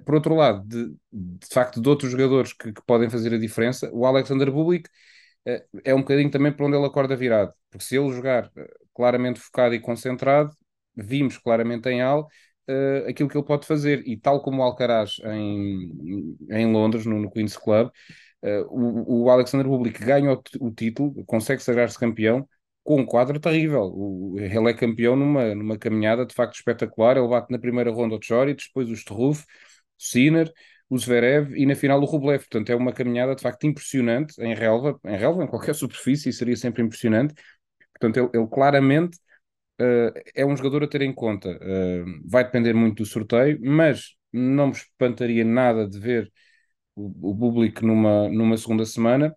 Por 0.06 0.16
outro 0.16 0.36
lado, 0.36 0.66
de, 0.66 0.88
de 1.12 1.48
facto, 1.52 1.82
de 1.82 1.90
outros 1.90 2.12
jogadores 2.12 2.54
que, 2.54 2.72
que 2.72 2.82
podem 2.86 3.10
fazer 3.10 3.34
a 3.34 3.38
diferença, 3.38 3.90
o 3.92 4.06
Alexander 4.06 4.50
Bublik 4.50 4.90
é 5.84 5.94
um 5.94 6.00
bocadinho 6.00 6.30
também 6.30 6.52
para 6.52 6.66
onde 6.66 6.78
ele 6.78 6.86
acorda 6.86 7.14
virado, 7.16 7.52
porque 7.70 7.84
se 7.84 7.98
ele 7.98 8.14
jogar 8.14 8.50
claramente 8.94 9.40
focado 9.40 9.74
e 9.76 9.82
concentrado, 9.82 10.56
vimos 10.96 11.38
claramente 11.38 11.90
em 11.90 12.02
Al 12.02 12.28
uh, 12.72 13.10
aquilo 13.10 13.30
que 13.30 13.38
ele 13.38 13.46
pode 13.46 13.66
fazer. 13.66 14.04
E 14.08 14.18
tal 14.18 14.42
como 14.42 14.62
o 14.62 14.64
Alcaraz 14.64 15.18
em, 15.26 16.38
em 16.50 16.72
Londres, 16.72 17.06
no, 17.06 17.20
no 17.20 17.32
Queen's 17.32 17.58
Club, 17.58 17.90
uh, 18.44 18.66
o, 18.70 19.26
o 19.26 19.30
Alexander 19.30 19.68
Bublik 19.68 20.04
ganha 20.04 20.34
o, 20.34 20.42
o 20.60 20.72
título, 20.72 21.24
consegue 21.26 21.62
sagrar-se 21.62 22.00
campeão 22.00 22.48
com 22.84 23.02
um 23.02 23.06
quadro 23.06 23.40
terrível. 23.40 23.84
O, 23.94 24.36
ele 24.40 24.70
é 24.70 24.74
campeão 24.74 25.16
numa, 25.16 25.54
numa 25.56 25.78
caminhada 25.78 26.26
de 26.26 26.34
facto 26.34 26.56
espetacular. 26.56 27.18
Ele 27.18 27.28
bate 27.28 27.52
na 27.52 27.60
primeira 27.60 27.92
ronda 27.92 28.16
o 28.16 28.20
Choric, 28.22 28.66
depois 28.68 28.90
o 28.90 28.94
Struff, 28.94 29.44
o 29.44 30.04
Sinner, 30.04 30.52
o 30.90 30.98
Zverev 30.98 31.56
e 31.56 31.66
na 31.66 31.76
final 31.76 32.02
o 32.02 32.06
Rublev. 32.06 32.40
Portanto, 32.40 32.70
é 32.72 32.76
uma 32.76 32.94
caminhada 32.94 33.36
de 33.36 33.42
facto 33.42 33.66
impressionante 33.66 34.42
em 34.42 34.54
relva, 34.56 35.00
em 35.06 35.18
relva, 35.18 35.44
em 35.44 35.48
qualquer 35.48 35.74
superfície, 35.76 36.34
seria 36.34 36.56
sempre 36.56 36.84
impressionante. 36.84 37.34
Portanto, 37.94 38.18
ele, 38.18 38.42
ele 38.42 38.48
claramente 38.48 39.18
é 40.36 40.46
um 40.46 40.56
jogador 40.56 40.84
a 40.84 40.88
ter 40.88 41.02
em 41.02 41.14
conta. 41.14 41.50
Uh, 41.50 42.30
vai 42.30 42.44
depender 42.44 42.74
muito 42.74 43.04
do 43.04 43.06
sorteio, 43.06 43.60
mas 43.62 44.16
não 44.32 44.68
me 44.68 44.74
espantaria 44.74 45.44
nada 45.46 45.88
de 45.88 46.00
ver 46.00 46.32
o, 46.96 47.32
o 47.32 47.38
público 47.38 47.86
numa, 47.86 48.30
numa 48.30 48.58
segunda 48.58 48.86
semana. 48.86 49.36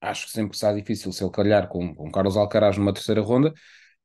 Acho 0.00 0.26
que 0.26 0.32
sempre 0.32 0.56
será 0.56 0.72
difícil 0.72 1.12
se 1.12 1.22
ele 1.22 1.32
calhar 1.32 1.68
com, 1.68 1.94
com 1.94 2.10
Carlos 2.10 2.36
Alcaraz 2.36 2.76
numa 2.78 2.92
terceira 2.92 3.20
ronda, 3.20 3.52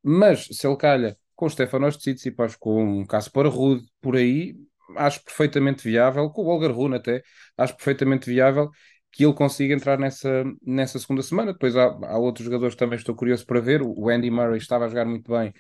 mas 0.04 0.46
se 0.52 0.68
ele 0.68 0.78
calha 0.78 1.18
com 1.36 1.50
Stefanos 1.50 1.98
Tsitsipas, 1.98 2.56
com 2.56 3.06
Caspar 3.06 3.48
Rude, 3.48 3.86
por 4.02 4.16
aí, 4.16 4.56
acho 4.98 5.24
perfeitamente 5.24 5.84
viável, 5.84 6.30
com 6.30 6.44
o 6.44 6.48
Olga 6.48 6.68
Rune 6.70 6.96
até, 6.96 7.24
acho 7.58 7.76
perfeitamente 7.76 8.30
viável 8.30 8.70
que 9.16 9.24
ele 9.26 9.34
consiga 9.34 9.74
entrar 9.74 9.98
nessa, 9.98 10.44
nessa 10.62 11.00
segunda 11.00 11.22
semana. 11.22 11.54
Depois 11.54 11.76
há, 11.78 11.86
há 11.86 12.18
outros 12.18 12.46
jogadores 12.46 12.76
que 12.76 12.80
também 12.80 12.98
estou 12.98 13.16
curioso 13.16 13.46
para 13.46 13.62
ver. 13.62 13.82
O 13.82 14.10
Andy 14.10 14.30
Murray 14.30 14.58
estava 14.58 14.86
a 14.86 14.90
jogar 14.90 15.06
muito 15.06 15.32
bem, 15.32 15.54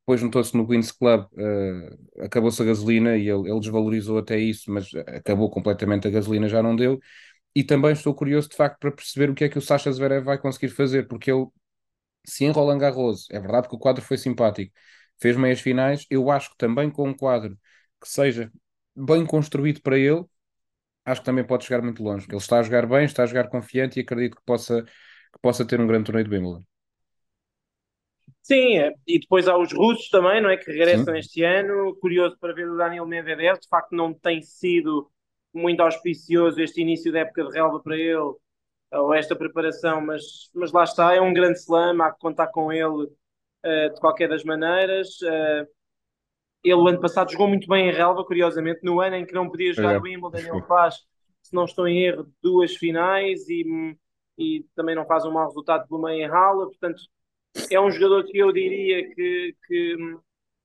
depois 0.00 0.20
juntou-se 0.20 0.56
no 0.56 0.66
Queen's 0.66 0.90
Club, 0.90 1.26
uh, 1.34 2.24
acabou-se 2.24 2.60
a 2.62 2.64
gasolina 2.64 3.16
e 3.18 3.28
ele, 3.28 3.50
ele, 3.50 3.60
desvalorizou 3.60 4.18
até 4.18 4.38
isso, 4.38 4.70
mas 4.72 4.88
acabou 4.94 5.50
completamente 5.50 6.08
a 6.08 6.10
gasolina, 6.10 6.48
já 6.48 6.62
não 6.62 6.74
deu. 6.74 6.98
E 7.54 7.62
também 7.64 7.92
estou 7.92 8.14
curioso 8.14 8.48
de 8.48 8.56
facto 8.56 8.78
para 8.80 8.92
perceber 8.92 9.30
o 9.30 9.34
que 9.34 9.44
é 9.44 9.48
que 9.48 9.58
o 9.58 9.62
Sasha 9.62 9.92
Zverev 9.92 10.24
vai 10.24 10.38
conseguir 10.38 10.70
fazer, 10.70 11.06
porque 11.08 11.30
ele 11.30 11.46
se 12.26 12.44
em 12.44 12.50
Roland 12.50 12.78
Garros, 12.78 13.28
é 13.30 13.40
verdade 13.40 13.68
que 13.68 13.74
o 13.74 13.78
quadro 13.78 14.02
foi 14.02 14.18
simpático, 14.18 14.72
fez 15.20 15.36
meias 15.36 15.60
finais, 15.60 16.06
eu 16.10 16.30
acho 16.30 16.50
que 16.50 16.56
também 16.58 16.90
com 16.90 17.08
um 17.08 17.14
quadro 17.14 17.58
que 18.00 18.08
seja 18.08 18.50
bem 18.96 19.26
construído 19.26 19.80
para 19.82 19.98
ele, 19.98 20.24
acho 21.04 21.20
que 21.20 21.24
também 21.24 21.44
pode 21.44 21.64
chegar 21.64 21.82
muito 21.82 22.02
longe. 22.02 22.26
Ele 22.28 22.36
está 22.36 22.58
a 22.58 22.62
jogar 22.62 22.86
bem, 22.86 23.04
está 23.04 23.22
a 23.22 23.26
jogar 23.26 23.48
confiante 23.48 23.98
e 23.98 24.02
acredito 24.02 24.36
que 24.36 24.44
possa, 24.44 24.82
que 24.82 25.40
possa 25.42 25.66
ter 25.66 25.80
um 25.80 25.86
grande 25.86 26.04
torneio 26.04 26.28
de 26.28 26.34
Wimbledon. 26.34 26.64
Sim, 28.42 28.78
é. 28.78 28.92
e 29.06 29.20
depois 29.20 29.46
há 29.46 29.56
os 29.56 29.72
russos 29.72 30.08
também, 30.08 30.40
não 30.40 30.50
é? 30.50 30.56
Que 30.56 30.70
regressam 30.70 31.14
Sim. 31.14 31.18
este 31.18 31.44
ano. 31.44 31.94
Curioso 32.00 32.36
para 32.40 32.54
ver 32.54 32.68
o 32.68 32.76
Daniel 32.76 33.06
Medvedev. 33.06 33.58
De 33.60 33.68
facto, 33.68 33.92
não 33.92 34.12
tem 34.12 34.42
sido 34.42 35.10
muito 35.52 35.80
auspicioso 35.80 36.60
este 36.60 36.80
início 36.80 37.12
da 37.12 37.20
época 37.20 37.44
de 37.44 37.52
relva 37.52 37.80
para 37.80 37.96
ele, 37.96 38.34
ou 38.92 39.14
esta 39.14 39.36
preparação, 39.36 40.00
mas, 40.00 40.22
mas 40.54 40.72
lá 40.72 40.84
está. 40.84 41.14
É 41.14 41.20
um 41.20 41.32
grande 41.32 41.58
slam, 41.58 42.00
há 42.02 42.12
que 42.12 42.18
contar 42.18 42.48
com 42.48 42.72
ele 42.72 43.04
uh, 43.04 43.94
de 43.94 44.00
qualquer 44.00 44.28
das 44.28 44.44
maneiras. 44.44 45.20
Uh, 45.22 45.66
ele, 46.62 46.88
ano 46.88 47.00
passado, 47.00 47.30
jogou 47.32 47.48
muito 47.48 47.66
bem 47.66 47.88
em 47.88 47.92
relva, 47.92 48.24
curiosamente. 48.24 48.80
No 48.82 49.00
ano 49.00 49.16
em 49.16 49.26
que 49.26 49.32
não 49.34 49.48
podia 49.48 49.72
jogar 49.72 49.94
É. 49.94 49.98
o 49.98 50.02
Wimbledon, 50.02 50.38
ele 50.38 50.62
faz, 50.66 50.96
se 51.42 51.54
não 51.54 51.64
estou 51.64 51.88
em 51.88 52.04
erro, 52.04 52.30
duas 52.42 52.76
finais 52.76 53.48
e, 53.48 53.96
e 54.38 54.64
também 54.74 54.94
não 54.94 55.06
faz 55.06 55.24
um 55.24 55.32
mau 55.32 55.46
resultado 55.46 55.88
pelo 55.88 56.02
meio 56.02 56.24
em 56.24 56.28
rala. 56.28 56.66
Portanto, 56.66 57.00
é 57.70 57.80
um 57.80 57.90
jogador 57.90 58.24
que 58.24 58.38
eu 58.38 58.52
diria 58.52 59.08
que, 59.14 59.56
que, 59.66 59.96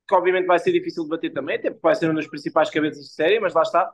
que, 0.08 0.16
obviamente 0.16 0.46
vai 0.46 0.60
ser 0.60 0.72
difícil 0.72 1.04
de 1.04 1.10
bater 1.10 1.32
também, 1.32 1.56
até 1.56 1.70
porque 1.70 1.88
vai 1.88 1.96
ser 1.96 2.10
um 2.10 2.14
dos 2.14 2.28
principais 2.28 2.70
cabeças 2.70 3.06
de 3.06 3.14
série, 3.14 3.40
mas 3.40 3.54
lá 3.54 3.62
está. 3.62 3.90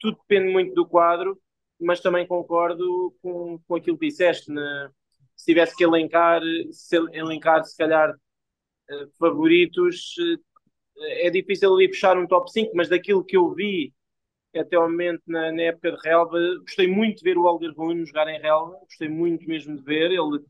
Tudo 0.00 0.18
depende 0.18 0.52
muito 0.52 0.74
do 0.74 0.86
quadro, 0.86 1.40
mas 1.80 2.00
também 2.00 2.26
concordo 2.26 3.14
com, 3.22 3.58
com 3.66 3.74
aquilo 3.76 3.98
que 3.98 4.08
disseste. 4.08 4.50
Né? 4.50 4.90
Se 5.36 5.46
tivesse 5.46 5.76
que 5.76 5.84
elencar, 5.84 6.40
se 6.72 6.96
elencar 7.12 7.64
se 7.64 7.76
calhar 7.76 8.14
eh, 8.90 9.06
favoritos, 9.18 10.14
eh, 10.20 10.36
é 10.98 11.30
difícil 11.30 11.74
ali 11.74 11.88
puxar 11.88 12.16
um 12.18 12.26
top 12.26 12.50
5, 12.50 12.72
mas 12.74 12.88
daquilo 12.88 13.24
que 13.24 13.36
eu 13.36 13.52
vi 13.52 13.92
até 14.56 14.76
ao 14.76 14.88
momento 14.88 15.22
na, 15.26 15.50
na 15.52 15.62
época 15.62 15.92
de 15.92 15.98
relva, 16.02 16.38
gostei 16.60 16.86
muito 16.86 17.18
de 17.18 17.24
ver 17.24 17.36
o 17.36 17.46
Alder 17.46 17.72
Rune 17.76 18.06
jogar 18.06 18.28
em 18.28 18.40
relva, 18.40 18.78
gostei 18.84 19.08
muito 19.08 19.46
mesmo 19.46 19.76
de 19.76 19.82
ver. 19.82 20.12
Ele 20.12 20.44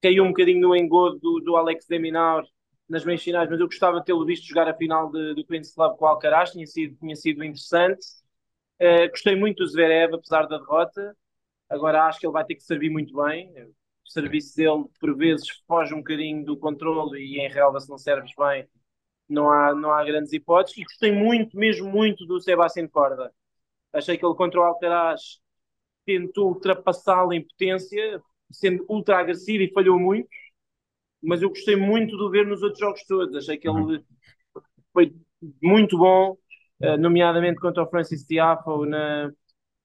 caiu 0.00 0.24
um 0.24 0.28
bocadinho 0.28 0.60
no 0.60 0.76
engodo 0.76 1.18
do, 1.18 1.40
do 1.40 1.56
Alex 1.56 1.86
Deminaur 1.88 2.44
nas 2.88 3.04
meias 3.04 3.22
finais, 3.22 3.48
mas 3.48 3.58
eu 3.58 3.66
gostava 3.66 3.98
de 3.98 4.04
tê-lo 4.04 4.24
visto 4.24 4.46
jogar 4.46 4.68
a 4.68 4.74
final 4.74 5.10
de, 5.10 5.34
do 5.34 5.44
Queen's 5.44 5.74
Club 5.74 5.96
com 5.96 6.04
o 6.04 6.08
Alcaraz, 6.08 6.52
tinha 6.52 6.66
sido, 6.66 6.96
tinha 6.96 7.16
sido 7.16 7.42
interessante. 7.42 8.04
Uh, 8.80 9.08
gostei 9.10 9.34
muito 9.36 9.64
do 9.64 9.66
Zverev, 9.66 10.14
apesar 10.14 10.46
da 10.46 10.58
derrota. 10.58 11.16
Agora 11.68 12.04
acho 12.04 12.20
que 12.20 12.26
ele 12.26 12.32
vai 12.32 12.44
ter 12.44 12.54
que 12.54 12.62
servir 12.62 12.90
muito 12.90 13.14
bem. 13.16 13.50
O 14.06 14.10
serviço 14.10 14.54
dele, 14.56 14.84
por 15.00 15.16
vezes, 15.16 15.48
foge 15.66 15.94
um 15.94 15.98
bocadinho 15.98 16.44
do 16.44 16.56
controle 16.56 17.18
e 17.20 17.40
em 17.40 17.48
relva, 17.48 17.80
se 17.80 17.88
não 17.88 17.96
serves 17.96 18.32
bem, 18.36 18.68
não 19.28 19.50
há, 19.50 19.74
não 19.74 19.90
há 19.92 20.04
grandes 20.04 20.32
hipóteses. 20.32 20.78
E 20.78 20.84
gostei 20.84 21.12
muito, 21.12 21.56
mesmo 21.56 21.90
muito, 21.90 22.26
do 22.26 22.40
Sebastián 22.40 22.88
Corda. 22.88 23.32
Achei 23.92 24.18
que 24.18 24.24
ele 24.24 24.34
contra 24.34 24.60
o 24.60 24.64
Alcaraz 24.64 25.40
tentou 26.04 26.48
ultrapassá-lo 26.48 27.32
em 27.32 27.42
potência, 27.42 28.20
sendo 28.50 28.84
ultra 28.88 29.18
agressivo 29.18 29.62
e 29.62 29.72
falhou 29.72 29.98
muito, 29.98 30.28
mas 31.22 31.42
eu 31.42 31.48
gostei 31.48 31.76
muito 31.76 32.16
de 32.16 32.30
ver 32.30 32.46
nos 32.46 32.62
outros 32.62 32.80
jogos 32.80 33.04
todos. 33.04 33.34
Achei 33.36 33.56
que 33.56 33.68
ele 33.68 34.04
foi 34.92 35.14
muito 35.62 35.96
bom, 35.96 36.36
eh, 36.80 36.96
nomeadamente 36.96 37.60
contra 37.60 37.82
o 37.82 37.88
Francis 37.88 38.24
Tiafoe 38.26 38.88
na, 38.88 39.32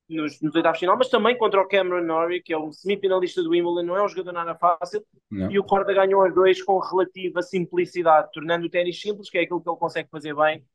nos, 0.09 0.41
nos 0.41 0.55
oitavos 0.55 0.79
final, 0.79 0.97
mas 0.97 1.07
também 1.07 1.37
contra 1.37 1.61
o 1.61 1.67
Cameron 1.67 2.03
Norrie, 2.03 2.41
que 2.41 2.51
é 2.51 2.57
um 2.57 2.71
semifinalista 2.71 3.43
do 3.43 3.51
Wimbledon, 3.51 3.83
não 3.83 3.95
é 3.95 4.03
um 4.03 4.07
jogador 4.07 4.31
nada 4.31 4.55
fácil, 4.55 5.05
Não. 5.29 5.51
e 5.51 5.59
o 5.59 5.63
Corda 5.63 5.93
ganhou 5.93 6.25
os 6.25 6.33
dois 6.33 6.61
com 6.63 6.79
relativa 6.79 7.41
simplicidade, 7.43 8.29
tornando 8.33 8.65
o 8.65 8.69
ténis 8.69 8.99
simples, 8.99 9.29
que 9.29 9.37
é 9.37 9.41
aquilo 9.41 9.61
que 9.61 9.69
ele 9.69 9.77
consegue 9.77 10.09
fazer 10.09 10.35
bem 10.35 10.65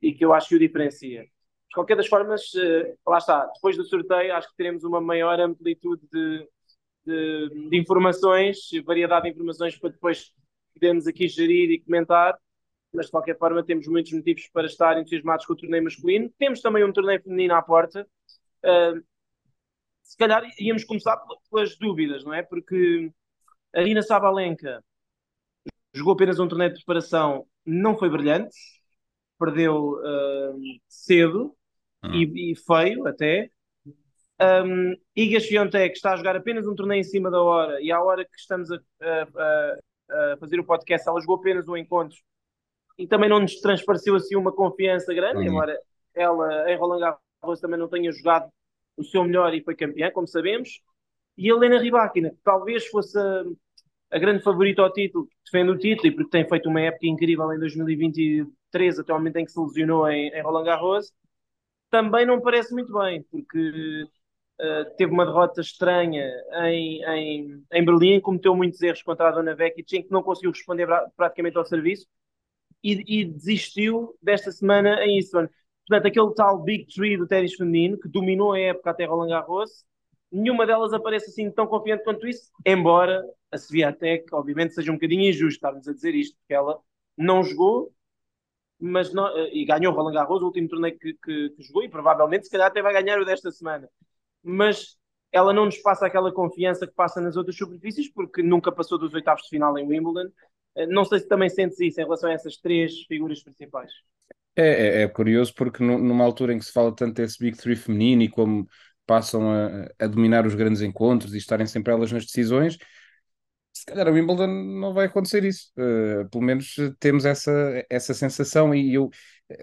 e 0.00 0.12
que 0.12 0.24
eu 0.24 0.32
acho 0.32 0.48
que 0.48 0.56
o 0.56 0.58
diferencia. 0.58 1.22
De 1.22 1.74
qualquer 1.74 1.96
das 1.96 2.06
formas, 2.06 2.54
eh, 2.54 2.94
lá 3.06 3.18
está, 3.18 3.46
depois 3.46 3.76
do 3.76 3.84
sorteio, 3.84 4.34
acho 4.34 4.48
que 4.48 4.56
teremos 4.56 4.84
uma 4.84 5.00
maior 5.00 5.40
amplitude 5.40 6.02
de, 6.12 6.48
de, 7.04 7.68
de, 7.70 7.76
informações, 7.76 8.58
variedade 8.84 9.24
de 9.24 9.30
informações 9.30 9.76
para 9.76 9.90
depois 9.90 10.32
podermos 10.72 11.06
aqui 11.08 11.26
gerir 11.26 11.70
e 11.70 11.80
comentar, 11.80 12.38
mas 12.92 13.06
de 13.06 13.10
qualquer 13.10 13.36
forma 13.36 13.64
temos 13.64 13.88
muitos 13.88 14.12
motivos 14.12 14.48
para 14.52 14.66
estar 14.66 14.96
entusiasmados 14.98 15.46
com 15.46 15.52
o 15.52 15.56
torneio 15.56 15.82
masculino. 15.82 16.30
Temos 16.38 16.60
também 16.60 16.84
um 16.84 16.92
torneio 16.92 17.20
feminino 17.20 17.54
à 17.54 17.62
porta. 17.62 18.06
Uh, 18.64 19.04
se 20.02 20.16
calhar 20.16 20.42
íamos 20.58 20.84
começar 20.84 21.16
pelas 21.50 21.76
dúvidas, 21.76 22.24
não 22.24 22.32
é? 22.32 22.42
Porque 22.42 23.10
a 23.74 23.80
Irina 23.80 24.02
Sabalenka 24.02 24.82
jogou 25.92 26.14
apenas 26.14 26.38
um 26.38 26.48
torneio 26.48 26.70
de 26.70 26.76
preparação, 26.76 27.46
não 27.64 27.96
foi 27.96 28.08
brilhante, 28.10 28.56
perdeu 29.38 29.92
uh, 29.92 30.60
cedo 30.88 31.54
Hum. 32.04 32.12
e, 32.14 32.52
e 32.52 32.56
feio 32.56 33.06
até. 33.06 33.50
Um, 34.40 34.94
Iga 35.16 35.40
Swiatek 35.40 35.94
está 35.94 36.12
a 36.12 36.16
jogar 36.16 36.36
apenas 36.36 36.66
um 36.66 36.74
torneio 36.74 37.00
em 37.00 37.04
cima 37.04 37.30
da 37.30 37.40
hora 37.40 37.80
e 37.80 37.90
à 37.90 38.02
hora 38.02 38.24
que 38.24 38.36
estamos 38.36 38.70
a, 38.70 38.76
a, 39.00 39.76
a, 40.32 40.36
fazer 40.38 40.58
o 40.58 40.64
podcast 40.64 41.08
ela 41.08 41.20
jogou 41.20 41.36
apenas 41.36 41.68
um 41.68 41.76
encontro 41.76 42.18
e 42.98 43.06
também 43.06 43.30
não 43.30 43.40
nos 43.40 43.60
transpareceu 43.60 44.16
assim 44.16 44.36
uma 44.36 44.52
confiança 44.52 45.14
grande, 45.14 45.38
Uhum. 45.38 45.44
embora 45.44 45.78
ela 46.14 46.70
em 46.70 46.76
Roland 46.76 47.16
Garros 47.44 47.60
também 47.60 47.78
não 47.78 47.88
tenha 47.88 48.10
jogado 48.12 48.50
o 48.96 49.04
seu 49.04 49.24
melhor 49.24 49.54
e 49.54 49.62
foi 49.62 49.74
campeã, 49.74 50.10
como 50.10 50.26
sabemos. 50.26 50.80
E 51.36 51.50
a 51.50 51.54
Helena 51.54 51.78
Rybakina, 51.78 52.30
que 52.30 52.40
talvez 52.44 52.86
fosse 52.86 53.18
a, 53.18 53.44
a 54.12 54.18
grande 54.18 54.42
favorita 54.42 54.82
ao 54.82 54.92
título, 54.92 55.26
que 55.26 55.34
defende 55.52 55.70
o 55.72 55.78
título 55.78 56.08
e 56.08 56.10
porque 56.14 56.30
tem 56.30 56.48
feito 56.48 56.68
uma 56.68 56.80
época 56.80 57.06
incrível 57.06 57.52
em 57.52 57.58
2023, 57.58 58.98
até 58.98 59.12
o 59.12 59.16
momento 59.16 59.36
em 59.36 59.44
que 59.44 59.52
se 59.52 59.60
lesionou 59.60 60.08
em, 60.08 60.28
em 60.28 60.42
Roland 60.42 60.64
Garros, 60.64 61.12
também 61.90 62.26
não 62.26 62.40
parece 62.40 62.72
muito 62.72 62.92
bem, 62.92 63.22
porque 63.30 64.06
Uh, 64.56 64.88
teve 64.96 65.10
uma 65.10 65.26
derrota 65.26 65.60
estranha 65.60 66.30
em, 66.66 67.02
em, 67.02 67.64
em 67.72 67.84
Berlim, 67.84 68.20
cometeu 68.20 68.54
muitos 68.54 68.80
erros 68.80 69.02
contra 69.02 69.28
a 69.28 69.32
Dona 69.32 69.52
Vekic, 69.52 69.96
em 69.96 70.02
que 70.04 70.12
não 70.12 70.22
conseguiu 70.22 70.52
responder 70.52 70.86
praticamente 71.16 71.58
ao 71.58 71.64
serviço 71.64 72.06
e, 72.84 73.20
e, 73.22 73.24
desistiu 73.24 74.16
desta 74.22 74.52
semana 74.52 75.04
em 75.04 75.16
Eastbourne. 75.16 75.50
Portanto, 75.86 76.06
aquele 76.06 76.34
tal 76.34 76.62
Big 76.62 76.86
Three 76.94 77.16
do 77.16 77.26
ténis 77.26 77.54
feminino, 77.54 77.98
que 77.98 78.08
dominou 78.08 78.52
a 78.52 78.60
época 78.60 78.90
até 78.90 79.04
Roland 79.04 79.28
Garros, 79.28 79.84
nenhuma 80.32 80.66
delas 80.66 80.92
aparece 80.92 81.30
assim 81.30 81.50
tão 81.50 81.66
confiante 81.66 82.04
quanto 82.04 82.26
isso, 82.26 82.50
embora 82.66 83.22
a 83.50 83.56
Sviatek, 83.58 84.26
obviamente, 84.32 84.74
seja 84.74 84.90
um 84.90 84.94
bocadinho 84.94 85.28
injusto 85.28 85.56
estarmos 85.56 85.86
a 85.88 85.92
dizer 85.92 86.14
isto, 86.14 86.36
porque 86.38 86.54
ela 86.54 86.78
não 87.16 87.44
jogou, 87.44 87.92
mas 88.78 89.12
não, 89.12 89.28
e 89.48 89.64
ganhou 89.64 89.92
o 89.92 89.96
Roland 89.96 90.14
Garros, 90.14 90.42
o 90.42 90.46
último 90.46 90.68
torneio 90.68 90.98
que, 90.98 91.14
que, 91.14 91.50
que 91.50 91.62
jogou, 91.62 91.84
e 91.84 91.88
provavelmente, 91.88 92.44
se 92.46 92.50
calhar, 92.50 92.68
até 92.68 92.82
vai 92.82 92.92
ganhar 92.92 93.20
o 93.20 93.24
desta 93.24 93.50
semana 93.50 93.88
mas 94.44 94.96
ela 95.32 95.52
não 95.52 95.66
nos 95.66 95.78
passa 95.78 96.06
aquela 96.06 96.32
confiança 96.32 96.86
que 96.86 96.94
passa 96.94 97.20
nas 97.20 97.36
outras 97.36 97.56
superfícies, 97.58 98.10
porque 98.12 98.42
nunca 98.42 98.72
passou 98.72 98.98
dos 98.98 99.14
oitavos 99.14 99.42
de 99.44 99.50
final 99.50 99.76
em 99.78 99.86
Wimbledon. 99.86 100.30
Não 100.88 101.04
sei 101.04 101.20
se 101.20 101.28
também 101.28 101.50
sentes 101.50 101.80
isso 101.80 102.00
em 102.00 102.04
relação 102.04 102.30
a 102.30 102.34
essas 102.34 102.56
três 102.58 103.02
figuras 103.06 103.42
principais. 103.42 103.92
É, 104.56 105.00
é, 105.00 105.02
é 105.02 105.08
curioso 105.08 105.52
porque 105.54 105.82
numa 105.82 106.24
altura 106.24 106.52
em 106.52 106.58
que 106.58 106.64
se 106.64 106.72
fala 106.72 106.94
tanto 106.94 107.14
desse 107.14 107.38
Big 107.38 107.56
Three 107.56 107.76
feminino 107.76 108.22
e 108.22 108.28
como 108.28 108.68
passam 109.06 109.50
a, 109.50 109.88
a, 109.98 110.06
dominar 110.06 110.46
os 110.46 110.54
grandes 110.54 110.80
encontros 110.80 111.34
e 111.34 111.38
estarem 111.38 111.66
sempre 111.66 111.92
elas 111.92 112.12
nas 112.12 112.24
decisões, 112.24 112.78
se 113.72 113.84
calhar 113.86 114.06
a 114.06 114.10
Wimbledon 114.10 114.46
não 114.46 114.94
vai 114.94 115.06
acontecer 115.06 115.44
isso. 115.44 115.72
Uh, 115.76 116.28
pelo 116.30 116.44
menos 116.44 116.76
temos 117.00 117.24
essa, 117.24 117.84
essa 117.90 118.14
sensação 118.14 118.74
e 118.74 118.94
eu 118.94 119.10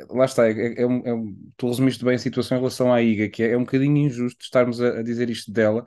lá 0.09 0.25
está, 0.25 0.47
é, 0.47 0.51
é, 0.51 0.81
é 0.83 0.85
um, 0.85 1.35
tu 1.57 1.67
resumiste 1.67 2.03
bem 2.05 2.15
a 2.15 2.19
situação 2.19 2.57
em 2.57 2.59
relação 2.59 2.93
à 2.93 3.01
Iga, 3.01 3.29
que 3.29 3.43
é, 3.43 3.51
é 3.51 3.57
um 3.57 3.63
bocadinho 3.63 3.97
injusto 3.97 4.43
estarmos 4.43 4.81
a, 4.81 4.99
a, 4.99 5.03
dizer 5.03 5.29
isto 5.29 5.51
dela, 5.51 5.85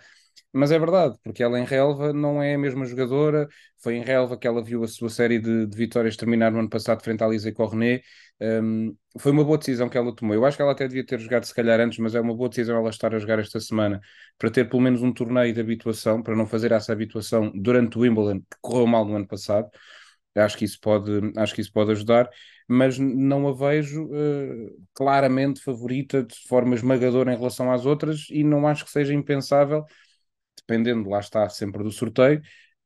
mas 0.54 0.70
é 0.70 0.78
verdade, 0.78 1.16
porque 1.22 1.42
ela 1.42 1.58
em 1.58 1.64
relva 1.64 2.12
não 2.12 2.42
é 2.42 2.54
a 2.54 2.58
mesma 2.58 2.86
jogadora, 2.86 3.48
foi 3.82 3.96
em 3.96 4.02
relva 4.04 4.36
que 4.38 4.46
ela 4.46 4.62
viu 4.62 4.84
a 4.84 4.88
sua 4.88 5.10
série 5.10 5.38
de, 5.38 5.66
de 5.66 5.76
vitórias 5.76 6.16
terminar 6.16 6.52
no 6.52 6.60
ano 6.60 6.70
passado 6.70 7.02
frente 7.02 7.22
à 7.24 7.28
Lisa 7.28 7.52
Cornet, 7.52 8.04
um, 8.40 8.96
foi 9.18 9.32
uma 9.32 9.44
boa 9.44 9.58
decisão 9.58 9.88
que 9.88 9.98
ela 9.98 10.14
tomou, 10.14 10.34
eu 10.34 10.44
acho 10.44 10.56
que 10.56 10.62
ela 10.62 10.72
até 10.72 10.86
devia 10.88 11.04
ter 11.04 11.18
jogado 11.20 11.44
se 11.44 11.54
calhar 11.54 11.80
antes, 11.80 11.98
mas 11.98 12.14
é 12.14 12.20
uma 12.20 12.34
boa 12.34 12.48
decisão 12.48 12.76
ela 12.78 12.90
estar 12.90 13.14
a 13.14 13.18
jogar 13.18 13.38
esta 13.38 13.60
semana, 13.60 14.00
para 14.38 14.50
ter 14.50 14.68
pelo 14.68 14.82
menos 14.82 15.02
um 15.02 15.12
torneio 15.12 15.52
de 15.52 15.60
habituação, 15.60 16.22
para 16.22 16.36
não 16.36 16.46
fazer 16.46 16.72
essa 16.72 16.92
habituação 16.92 17.50
durante 17.54 17.98
o 17.98 18.02
Wimbledon, 18.02 18.40
que 18.40 18.56
correu 18.60 18.86
mal 18.86 19.04
no 19.04 19.16
ano 19.16 19.26
passado, 19.26 19.68
acho 20.36 20.56
que 20.58 20.64
isso 20.64 20.78
pode, 20.80 21.10
acho 21.36 21.54
que 21.54 21.60
isso 21.60 21.72
pode 21.72 21.92
ajudar, 21.92 22.28
mas 22.68 22.98
não 22.98 23.46
a 23.48 23.52
vejo 23.52 24.04
uh, 24.06 24.70
claramente 24.94 25.60
favorita 25.62 26.22
de 26.24 26.34
forma 26.48 26.74
esmagadora 26.74 27.32
em 27.32 27.36
relação 27.36 27.70
às 27.72 27.86
outras 27.86 28.26
e 28.30 28.42
não 28.42 28.66
acho 28.66 28.84
que 28.84 28.90
seja 28.90 29.14
impensável, 29.14 29.84
dependendo, 30.66 31.08
lá 31.08 31.20
está, 31.20 31.48
sempre 31.48 31.82
do 31.82 31.90
sorteio, 31.90 32.40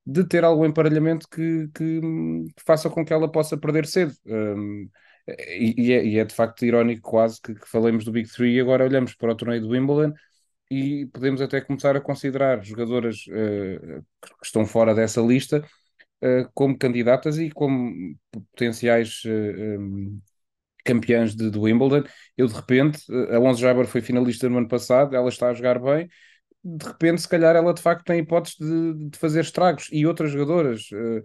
de 0.04 0.25
ter 0.25 0.44
algum 0.44 0.64
emparelhamento 0.64 1.28
que, 1.28 1.68
que, 1.75 2.00
que 2.00 2.62
faça 2.64 2.88
com 2.90 3.04
que 3.04 3.12
ela 3.12 3.30
possa 3.30 3.56
perder 3.58 3.87
cedo. 3.87 4.12
Um, 4.26 4.88
e, 5.28 5.75
e, 5.88 5.92
é, 5.92 6.04
e, 6.04 6.18
é, 6.18 6.25
de 6.25 6.35
facto 6.35 6.64
irónico 6.64 7.11
quase 7.11 7.40
que, 7.40 7.54
que 7.54 7.68
falemos 7.68 8.04
do 8.04 8.12
Big 8.12 8.30
Three 8.30 8.56
e 8.56 8.61
agora 8.61 8.85
olhamos 8.85 9.14
para 9.14 9.32
o 9.32 9.37
torneio 9.37 9.61
do 9.61 9.68
Wimbledon 9.68 10.14
e 10.70 11.06
podemos 11.12 11.40
até 11.40 11.61
começar 11.61 11.97
a 11.97 12.00
considerar 12.00 12.64
jogadoras 12.64 13.26
uh, 13.28 14.02
que 14.23 14.47
estão 14.47 14.66
fora 14.66 14.94
dessa 14.94 15.20
lista 15.20 15.64
uh, 16.23 16.50
como 16.54 16.78
candidatas 16.78 17.38
e 17.38 17.50
como 17.50 18.16
potenciais 18.30 19.23
uh, 19.25 19.80
um, 19.80 20.20
campeãs 20.85 21.35
de, 21.35 21.50
de, 21.50 21.58
Wimbledon. 21.58 22.04
Eu, 22.37 22.47
de 22.47 22.54
repente, 22.54 23.02
a 23.30 23.38
Onze 23.40 23.61
Jabber 23.61 23.87
foi 23.87 24.00
finalista 24.00 24.49
no 24.49 24.58
ano 24.58 24.68
passado, 24.68 25.14
ela 25.14 25.28
está 25.28 25.49
a 25.50 25.54
jogar 25.54 25.78
bem. 25.78 26.08
De 26.62 26.86
repente, 26.86 27.20
se 27.22 27.28
calhar, 27.28 27.54
ela 27.54 27.72
de 27.72 27.80
facto 27.80 28.04
tem 28.04 28.20
hipótese 28.20 28.56
de, 28.58 29.10
de 29.10 29.18
fazer 29.18 29.40
estragos. 29.40 29.88
E 29.92 30.06
outras 30.06 30.30
jogadoras, 30.30 30.90
uh, 30.92 31.22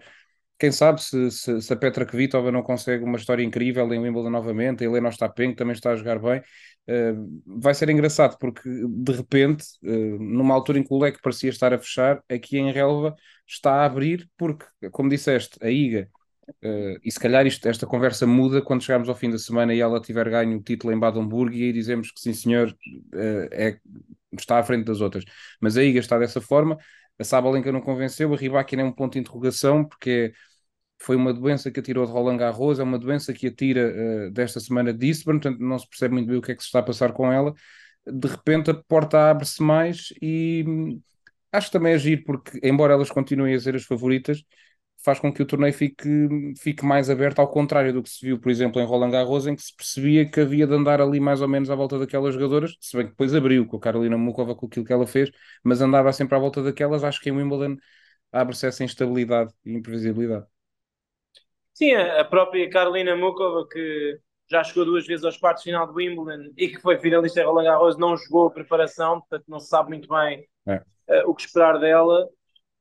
quem 0.60 0.72
sabe 0.72 1.02
se, 1.02 1.32
se, 1.32 1.62
se, 1.62 1.74
a 1.74 1.76
Petra 1.76 2.06
Kvitova 2.06 2.52
não 2.52 2.64
consegue 2.64 3.04
uma 3.04 3.18
história 3.18 3.44
incrível 3.44 3.92
em 3.94 4.00
Wimbledon 4.00 4.30
novamente, 4.30 4.84
a 4.84 4.88
Helena 4.88 5.10
Ostapenko 5.10 5.58
também 5.58 5.74
está 5.74 5.92
a 5.92 5.96
jogar 5.96 6.20
bem. 6.20 6.42
Uh, 6.88 7.42
vai 7.60 7.74
ser 7.74 7.90
engraçado 7.90 8.38
porque 8.38 8.70
de 8.70 9.12
repente, 9.12 9.66
uh, 9.84 10.20
numa 10.20 10.54
altura 10.54 10.80
em 10.80 10.84
que 10.84 10.94
o 10.94 11.00
leque 11.00 11.22
parecia 11.22 11.50
estar 11.50 11.74
a 11.74 11.80
fechar, 11.80 12.24
aqui 12.30 12.58
em 12.58 12.72
relva 12.72 13.16
está 13.48 13.82
a 13.82 13.86
abrir, 13.86 14.30
porque, 14.38 14.66
como 14.92 15.10
disseste, 15.10 15.58
a 15.62 15.70
IGA 15.70 16.10
Uh, 16.62 17.00
e 17.02 17.10
se 17.10 17.20
calhar 17.20 17.46
isto, 17.48 17.66
esta 17.68 17.88
conversa 17.88 18.28
muda 18.28 18.62
quando 18.62 18.84
chegarmos 18.84 19.08
ao 19.08 19.16
fim 19.16 19.30
da 19.30 19.38
semana 19.38 19.74
e 19.74 19.80
ela 19.80 20.02
tiver 20.02 20.30
ganho 20.30 20.58
o 20.58 20.62
título 20.62 20.94
em 20.94 21.00
Baden-Burg 21.00 21.56
e 21.56 21.64
aí 21.64 21.74
dizemos 21.74 22.12
que 22.12 22.20
sim 22.20 22.34
senhor 22.34 22.76
é, 23.14 23.80
está 24.42 24.60
à 24.60 24.64
frente 24.64 24.86
das 24.86 25.02
outras. 25.02 25.24
Mas 25.62 25.78
a 25.78 25.84
IGA 25.84 26.00
está 26.00 26.18
dessa 26.20 26.42
forma, 26.42 26.78
a 27.20 27.24
Sabalenka 27.24 27.72
não 27.72 27.82
convenceu, 27.82 28.34
a 28.34 28.38
Rybakina 28.38 28.82
é 28.82 28.86
um 28.86 28.92
ponto 28.92 29.14
de 29.14 29.20
interrogação 29.20 29.86
porque 29.86 30.34
foi 31.00 31.16
uma 31.16 31.34
doença 31.34 31.70
que 31.72 31.80
a 31.80 31.84
tirou 31.84 32.06
de 32.06 32.12
Roland 32.12 32.38
Garros, 32.38 32.80
é 32.80 32.84
uma 32.84 32.98
doença 32.98 33.34
que 33.34 33.48
a 33.48 33.54
tira 33.54 34.28
uh, 34.28 34.32
desta 34.32 34.60
semana 34.60 34.94
de 34.94 35.08
Eastbourne, 35.08 35.42
portanto 35.42 35.62
não 35.62 35.78
se 35.78 35.88
percebe 35.88 36.14
muito 36.14 36.28
bem 36.28 36.38
o 36.38 36.42
que 36.42 36.52
é 36.54 36.56
que 36.56 36.62
se 36.62 36.68
está 36.68 36.80
a 36.80 36.84
passar 36.84 37.12
com 37.14 37.32
ela. 37.32 37.54
De 38.06 38.28
repente 38.28 38.72
a 38.72 38.74
porta 38.74 39.30
abre-se 39.30 39.62
mais 39.62 40.14
e 40.22 40.64
hum, 40.68 41.02
acho 41.52 41.68
que 41.68 41.74
também 41.74 41.94
é 41.94 42.18
porque, 42.18 42.60
embora 42.64 42.94
elas 42.94 43.12
continuem 43.12 43.56
a 43.56 43.60
ser 43.60 43.76
as 43.76 43.84
favoritas, 43.84 44.44
faz 45.04 45.20
com 45.20 45.32
que 45.34 45.42
o 45.42 45.46
torneio 45.46 45.74
fique, 45.74 46.08
fique 46.58 46.86
mais 46.86 47.10
aberto, 47.10 47.40
ao 47.40 47.48
contrário 47.48 47.92
do 47.92 48.02
que 48.02 48.10
se 48.10 48.26
viu, 48.26 48.40
por 48.40 48.50
exemplo, 48.50 48.82
em 48.82 48.86
Roland 48.86 49.12
Garros, 49.12 49.46
em 49.46 49.56
que 49.56 49.62
se 49.62 49.76
percebia 49.76 50.30
que 50.30 50.40
havia 50.40 50.66
de 50.66 50.74
andar 50.74 51.02
ali 51.02 51.20
mais 51.20 51.42
ou 51.42 51.48
menos 51.48 51.70
à 51.70 51.76
volta 51.76 52.00
daquelas 52.00 52.34
jogadoras, 52.34 52.76
se 52.80 52.96
bem 52.96 53.06
que 53.06 53.12
depois 53.12 53.36
abriu 53.36 53.66
com 53.68 53.78
a 53.78 53.80
Carolina 53.80 54.18
Mukova 54.18 54.56
com 54.56 54.66
aquilo 54.66 54.86
que 54.86 54.94
ela 54.94 55.06
fez, 55.06 55.30
mas 55.64 55.82
andava 55.82 56.12
sempre 56.14 56.36
à 56.36 56.40
volta 56.40 56.64
daquelas, 56.64 57.04
acho 57.04 57.20
que 57.20 57.30
em 57.30 57.34
Wimbledon 57.34 57.76
abre-se 58.32 58.66
essa 58.66 58.84
instabilidade 58.84 59.54
e 59.66 59.74
imprevisibilidade. 59.74 60.46
Sim, 61.74 61.94
a 61.94 62.24
própria 62.24 62.70
Carolina 62.70 63.16
Mukova, 63.16 63.68
que 63.68 64.20
já 64.50 64.64
chegou 64.64 64.86
duas 64.86 65.06
vezes 65.06 65.26
aos 65.26 65.38
quartos 65.38 65.64
de 65.64 65.72
final 65.72 65.88
de 65.88 65.94
Wimbledon 65.94 66.52
e 66.56 66.70
que 66.70 66.80
foi 66.80 66.98
finalista 67.00 67.42
em 67.42 67.46
Roland 67.46 67.66
Garros, 67.66 67.98
não 67.98 68.16
jogou 68.16 68.48
a 68.48 68.52
preparação, 68.52 69.20
portanto 69.20 69.46
não 69.48 69.60
se 69.60 69.68
sabe 69.68 69.90
muito 69.90 70.08
bem 70.08 70.48
é. 70.68 70.76
uh, 70.76 71.30
o 71.30 71.36
que 71.36 71.42
esperar 71.42 71.80
dela 71.80 72.30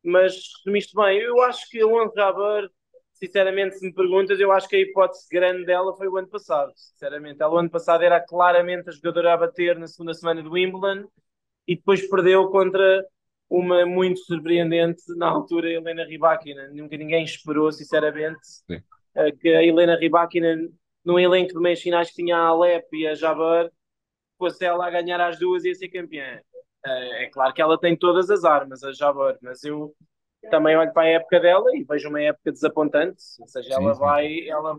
mas 0.05 0.35
resumiste 0.65 0.95
bem. 0.95 1.19
Eu 1.19 1.41
acho 1.43 1.69
que 1.69 1.81
a 1.81 1.87
Onze 1.87 2.15
Jabeur, 2.15 2.69
sinceramente, 3.13 3.79
se 3.79 3.87
me 3.87 3.95
perguntas, 3.95 4.39
eu 4.41 4.51
acho 4.51 4.69
que 4.69 4.77
a 4.77 4.81
hipótese 4.81 5.27
grande 5.31 5.65
dela 5.65 5.97
foi 5.97 6.09
o 6.09 6.17
ano 6.17 6.29
passado. 6.29 6.73
Sinceramente, 6.75 7.43
ela 7.43 7.55
o 7.55 7.59
ano 7.59 7.71
passado 7.71 8.03
era 8.03 8.21
claramente 8.21 8.89
a 8.89 8.93
jogadora 8.93 9.35
a 9.35 9.37
bater 9.37 9.79
na 9.79 9.87
segunda 9.87 10.15
semana 10.15 10.43
do 10.43 10.53
Wimbledon 10.53 11.07
e 11.67 11.77
depois 11.77 12.09
perdeu 12.09 12.49
contra 12.51 13.05
uma 13.49 13.85
muito 13.85 14.21
surpreendente 14.21 15.03
na 15.17 15.29
altura, 15.29 15.71
Helena 15.71 16.05
Rybakina. 16.05 16.69
Nunca 16.73 16.97
ninguém 16.97 17.23
esperou, 17.23 17.71
sinceramente, 17.71 18.41
Sim. 18.43 18.83
Eh, 19.15 19.33
que 19.33 19.49
a 19.51 19.63
Helena 19.63 19.97
Rybakina, 19.97 20.57
no 21.05 21.19
elenco 21.19 21.53
de 21.53 21.61
meias 21.61 21.83
finais 21.83 22.09
que 22.09 22.17
tinha 22.17 22.37
a 22.37 22.47
Alep 22.47 22.87
e 22.97 23.07
a 23.07 23.15
Jabeur, 23.15 23.71
fosse 24.39 24.65
ela 24.65 24.87
a 24.87 24.91
ganhar 24.91 25.21
as 25.21 25.39
duas 25.39 25.65
e 25.65 25.71
a 25.71 25.75
ser 25.75 25.89
campeã. 25.89 26.41
É, 26.85 27.25
é 27.25 27.31
claro 27.31 27.55
que 27.55 27.63
ela 27.63 27.79
tem 27.79 27.97
todas 27.97 28.31
as 28.31 28.45
armas, 28.45 28.83
a 28.83 28.93
Jabor, 28.93 29.39
mas 29.41 29.63
eu 29.65 29.95
também 30.51 30.77
olho 30.77 30.93
para 30.93 31.03
a 31.03 31.11
época 31.11 31.39
dela 31.39 31.67
e 31.75 31.85
vejo 31.85 32.09
uma 32.09 32.21
época 32.21 32.51
desapontante, 32.51 33.23
ou 33.39 33.47
seja, 33.47 33.69
sim, 33.69 33.75
ela 33.75 33.95
sim. 33.95 34.01
vai, 34.01 34.49
ela, 34.49 34.79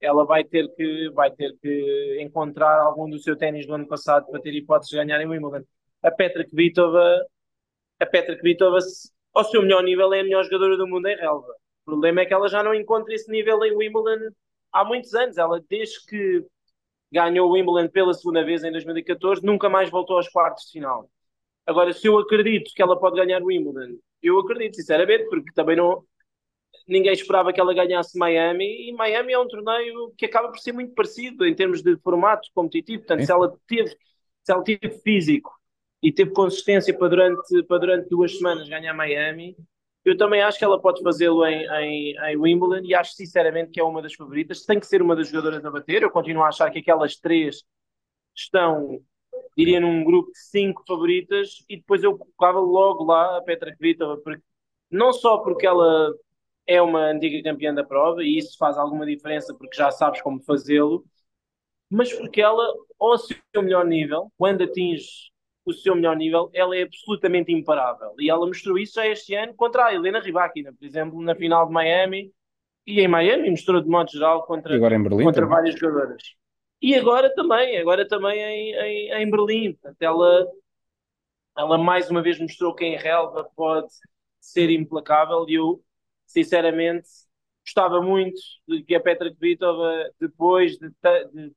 ela 0.00 0.24
vai 0.24 0.44
ter 0.44 0.68
que 0.74 1.10
vai 1.10 1.30
ter 1.30 1.56
que 1.60 2.18
encontrar 2.20 2.80
algum 2.80 3.08
do 3.08 3.18
seu 3.18 3.36
ténis 3.36 3.66
do 3.66 3.74
ano 3.74 3.86
passado 3.86 4.26
para 4.30 4.40
ter 4.40 4.54
hipóteses 4.54 4.90
de 4.90 4.96
ganhar 4.96 5.20
em 5.20 5.26
Wimbledon. 5.26 5.64
A 6.02 6.10
Petra 6.10 6.44
Kvitova, 6.44 7.26
a 7.98 8.06
Petra 8.06 8.36
Kvitova, 8.36 8.78
ao 9.32 9.44
seu 9.44 9.62
melhor 9.62 9.82
nível 9.82 10.12
é 10.12 10.20
a 10.20 10.24
melhor 10.24 10.44
jogadora 10.44 10.76
do 10.76 10.86
mundo 10.86 11.06
em 11.06 11.16
relva. 11.16 11.52
O 11.82 11.84
problema 11.84 12.20
é 12.20 12.26
que 12.26 12.34
ela 12.34 12.48
já 12.48 12.62
não 12.62 12.74
encontra 12.74 13.14
esse 13.14 13.30
nível 13.30 13.62
em 13.64 13.74
Wimbledon 13.74 14.32
há 14.72 14.84
muitos 14.84 15.14
anos. 15.14 15.38
Ela 15.38 15.62
desde 15.68 16.04
que 16.06 16.44
ganhou 17.12 17.48
o 17.48 17.52
Wimbledon 17.52 17.88
pela 17.88 18.14
segunda 18.14 18.44
vez 18.44 18.62
em 18.64 18.70
2014, 18.70 19.44
nunca 19.44 19.68
mais 19.68 19.90
voltou 19.90 20.16
aos 20.16 20.28
quartos 20.28 20.66
de 20.66 20.72
final. 20.72 21.10
Agora, 21.66 21.92
se 21.92 22.06
eu 22.06 22.18
acredito 22.18 22.72
que 22.74 22.82
ela 22.82 22.98
pode 22.98 23.16
ganhar 23.16 23.42
o 23.42 23.46
Wimbledon, 23.46 23.98
eu 24.22 24.38
acredito, 24.38 24.76
sinceramente, 24.76 25.28
porque 25.28 25.52
também 25.54 25.76
não. 25.76 26.04
Ninguém 26.86 27.12
esperava 27.12 27.52
que 27.52 27.60
ela 27.60 27.74
ganhasse 27.74 28.18
Miami, 28.18 28.88
e 28.88 28.92
Miami 28.92 29.32
é 29.32 29.38
um 29.38 29.46
torneio 29.46 30.12
que 30.16 30.26
acaba 30.26 30.48
por 30.48 30.58
ser 30.58 30.72
muito 30.72 30.94
parecido 30.94 31.46
em 31.46 31.54
termos 31.54 31.82
de 31.82 31.96
formato 31.98 32.48
competitivo. 32.54 33.04
Portanto, 33.04 33.24
se 33.24 33.32
ela 33.32 33.56
teve, 33.66 33.90
se 33.90 34.52
ela 34.52 34.62
teve 34.62 34.90
físico 35.02 35.52
e 36.02 36.12
teve 36.12 36.32
consistência 36.32 36.96
para 36.96 37.08
durante, 37.08 37.62
para 37.64 37.78
durante 37.78 38.08
duas 38.08 38.36
semanas 38.36 38.68
ganhar 38.68 38.94
Miami, 38.94 39.56
eu 40.04 40.16
também 40.16 40.40
acho 40.42 40.58
que 40.58 40.64
ela 40.64 40.80
pode 40.80 41.02
fazê-lo 41.02 41.44
em, 41.46 41.66
em, 41.66 42.16
em, 42.18 42.36
Wimbledon 42.36 42.84
e 42.84 42.94
acho 42.94 43.12
sinceramente 43.12 43.70
que 43.70 43.80
é 43.80 43.84
uma 43.84 44.00
das 44.00 44.14
favoritas. 44.14 44.64
Tem 44.64 44.80
que 44.80 44.86
ser 44.86 45.02
uma 45.02 45.14
das 45.14 45.28
jogadoras 45.28 45.64
a 45.64 45.70
bater. 45.70 46.02
Eu 46.02 46.10
continuo 46.10 46.42
a 46.42 46.48
achar 46.48 46.70
que 46.70 46.78
aquelas 46.78 47.16
três 47.16 47.62
estão 48.34 49.00
iria 49.56 49.80
num 49.80 50.04
grupo 50.04 50.30
de 50.32 50.38
cinco 50.38 50.82
favoritas 50.86 51.64
e 51.68 51.76
depois 51.76 52.02
eu 52.02 52.16
colocava 52.16 52.60
logo 52.60 53.04
lá 53.04 53.38
a 53.38 53.42
Petra 53.42 53.74
Kvitova, 53.74 54.16
porque, 54.18 54.42
não 54.90 55.12
só 55.12 55.38
porque 55.38 55.66
ela 55.66 56.12
é 56.66 56.80
uma 56.80 57.06
antiga 57.06 57.42
campeã 57.42 57.74
da 57.74 57.84
prova 57.84 58.22
e 58.22 58.38
isso 58.38 58.56
faz 58.58 58.78
alguma 58.78 59.06
diferença 59.06 59.54
porque 59.54 59.76
já 59.76 59.90
sabes 59.90 60.22
como 60.22 60.40
fazê-lo, 60.42 61.04
mas 61.90 62.12
porque 62.12 62.40
ela, 62.40 62.64
ao 62.98 63.18
seu 63.18 63.36
melhor 63.62 63.84
nível, 63.84 64.30
quando 64.38 64.62
atinge 64.62 65.30
o 65.64 65.72
seu 65.72 65.94
melhor 65.94 66.16
nível, 66.16 66.50
ela 66.54 66.76
é 66.76 66.82
absolutamente 66.82 67.52
imparável. 67.52 68.14
E 68.18 68.30
ela 68.30 68.46
mostrou 68.46 68.78
isso 68.78 68.94
já 68.94 69.06
este 69.06 69.34
ano 69.34 69.54
contra 69.54 69.86
a 69.86 69.94
Helena 69.94 70.20
Rybakina, 70.20 70.72
por 70.72 70.84
exemplo, 70.84 71.20
na 71.20 71.34
final 71.34 71.66
de 71.66 71.72
Miami. 71.72 72.32
E 72.86 73.00
em 73.00 73.08
Miami 73.08 73.50
mostrou 73.50 73.80
de 73.80 73.88
modo 73.88 74.10
geral 74.10 74.46
contra, 74.46 74.78
contra 75.24 75.46
várias 75.46 75.78
jogadoras. 75.78 76.22
E 76.82 76.94
agora 76.94 77.32
também, 77.34 77.78
agora 77.78 78.06
também 78.08 78.40
em, 78.40 78.74
em, 78.74 79.22
em 79.22 79.30
Berlim. 79.30 79.72
Portanto, 79.74 80.02
ela, 80.02 80.46
ela 81.56 81.78
mais 81.78 82.10
uma 82.10 82.22
vez 82.22 82.38
mostrou 82.38 82.74
que 82.74 82.84
em 82.84 82.96
relva 82.96 83.44
pode 83.54 83.92
ser 84.40 84.70
implacável 84.70 85.46
e 85.48 85.54
eu, 85.54 85.82
sinceramente, 86.26 87.08
gostava 87.64 88.00
muito 88.02 88.40
de 88.66 88.82
que 88.82 88.94
a 88.94 89.00
Petra 89.00 89.32
Kvitova, 89.34 90.10
depois 90.18 90.78
de, 90.78 90.88
de, 90.88 91.52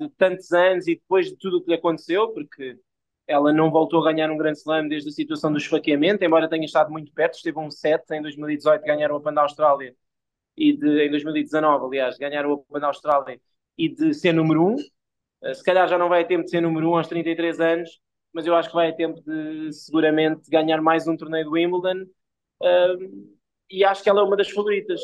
de, 0.00 0.08
tantos 0.16 0.52
anos 0.52 0.86
e 0.86 0.96
depois 0.96 1.28
de 1.28 1.36
tudo 1.36 1.58
o 1.58 1.62
que 1.62 1.70
lhe 1.70 1.76
aconteceu, 1.76 2.28
porque 2.32 2.78
ela 3.26 3.52
não 3.52 3.70
voltou 3.70 4.00
a 4.00 4.12
ganhar 4.12 4.30
um 4.30 4.36
grande 4.38 4.58
slam 4.58 4.88
desde 4.88 5.08
a 5.10 5.12
situação 5.12 5.52
do 5.52 5.58
esfaqueamento, 5.58 6.24
embora 6.24 6.48
tenha 6.48 6.64
estado 6.64 6.90
muito 6.90 7.12
perto, 7.12 7.34
esteve 7.34 7.58
um 7.58 7.70
7 7.70 8.04
em 8.14 8.22
2018 8.22 8.84
ganhar 8.84 9.10
o 9.12 9.16
Open 9.16 9.34
da 9.34 9.42
Austrália 9.42 9.94
e 10.56 10.72
de, 10.76 11.06
em 11.06 11.10
2019, 11.10 11.86
aliás, 11.86 12.18
ganhar 12.18 12.46
o 12.46 12.52
Open 12.52 12.80
da 12.80 12.88
Austrália 12.88 13.40
e 13.78 13.88
de 13.88 14.12
ser 14.12 14.32
número 14.32 14.66
um. 14.66 14.74
Uh, 14.74 15.54
se 15.54 15.62
calhar 15.62 15.88
já 15.88 15.96
não 15.96 16.08
vai 16.08 16.22
a 16.22 16.26
tempo 16.26 16.44
de 16.44 16.50
ser 16.50 16.60
número 16.60 16.90
um 16.90 16.96
aos 16.96 17.06
33 17.06 17.60
anos, 17.60 18.00
mas 18.32 18.46
eu 18.46 18.54
acho 18.54 18.68
que 18.68 18.74
vai 18.74 18.90
a 18.90 18.94
tempo 18.94 19.22
de 19.22 19.72
seguramente 19.72 20.50
ganhar 20.50 20.82
mais 20.82 21.06
um 21.06 21.16
torneio 21.16 21.44
do 21.44 21.52
Wimbledon. 21.52 22.02
Uh, 22.60 23.38
e 23.70 23.84
acho 23.84 24.02
que 24.02 24.10
ela 24.10 24.20
é 24.20 24.24
uma 24.24 24.36
das 24.36 24.50
favoritas. 24.50 25.00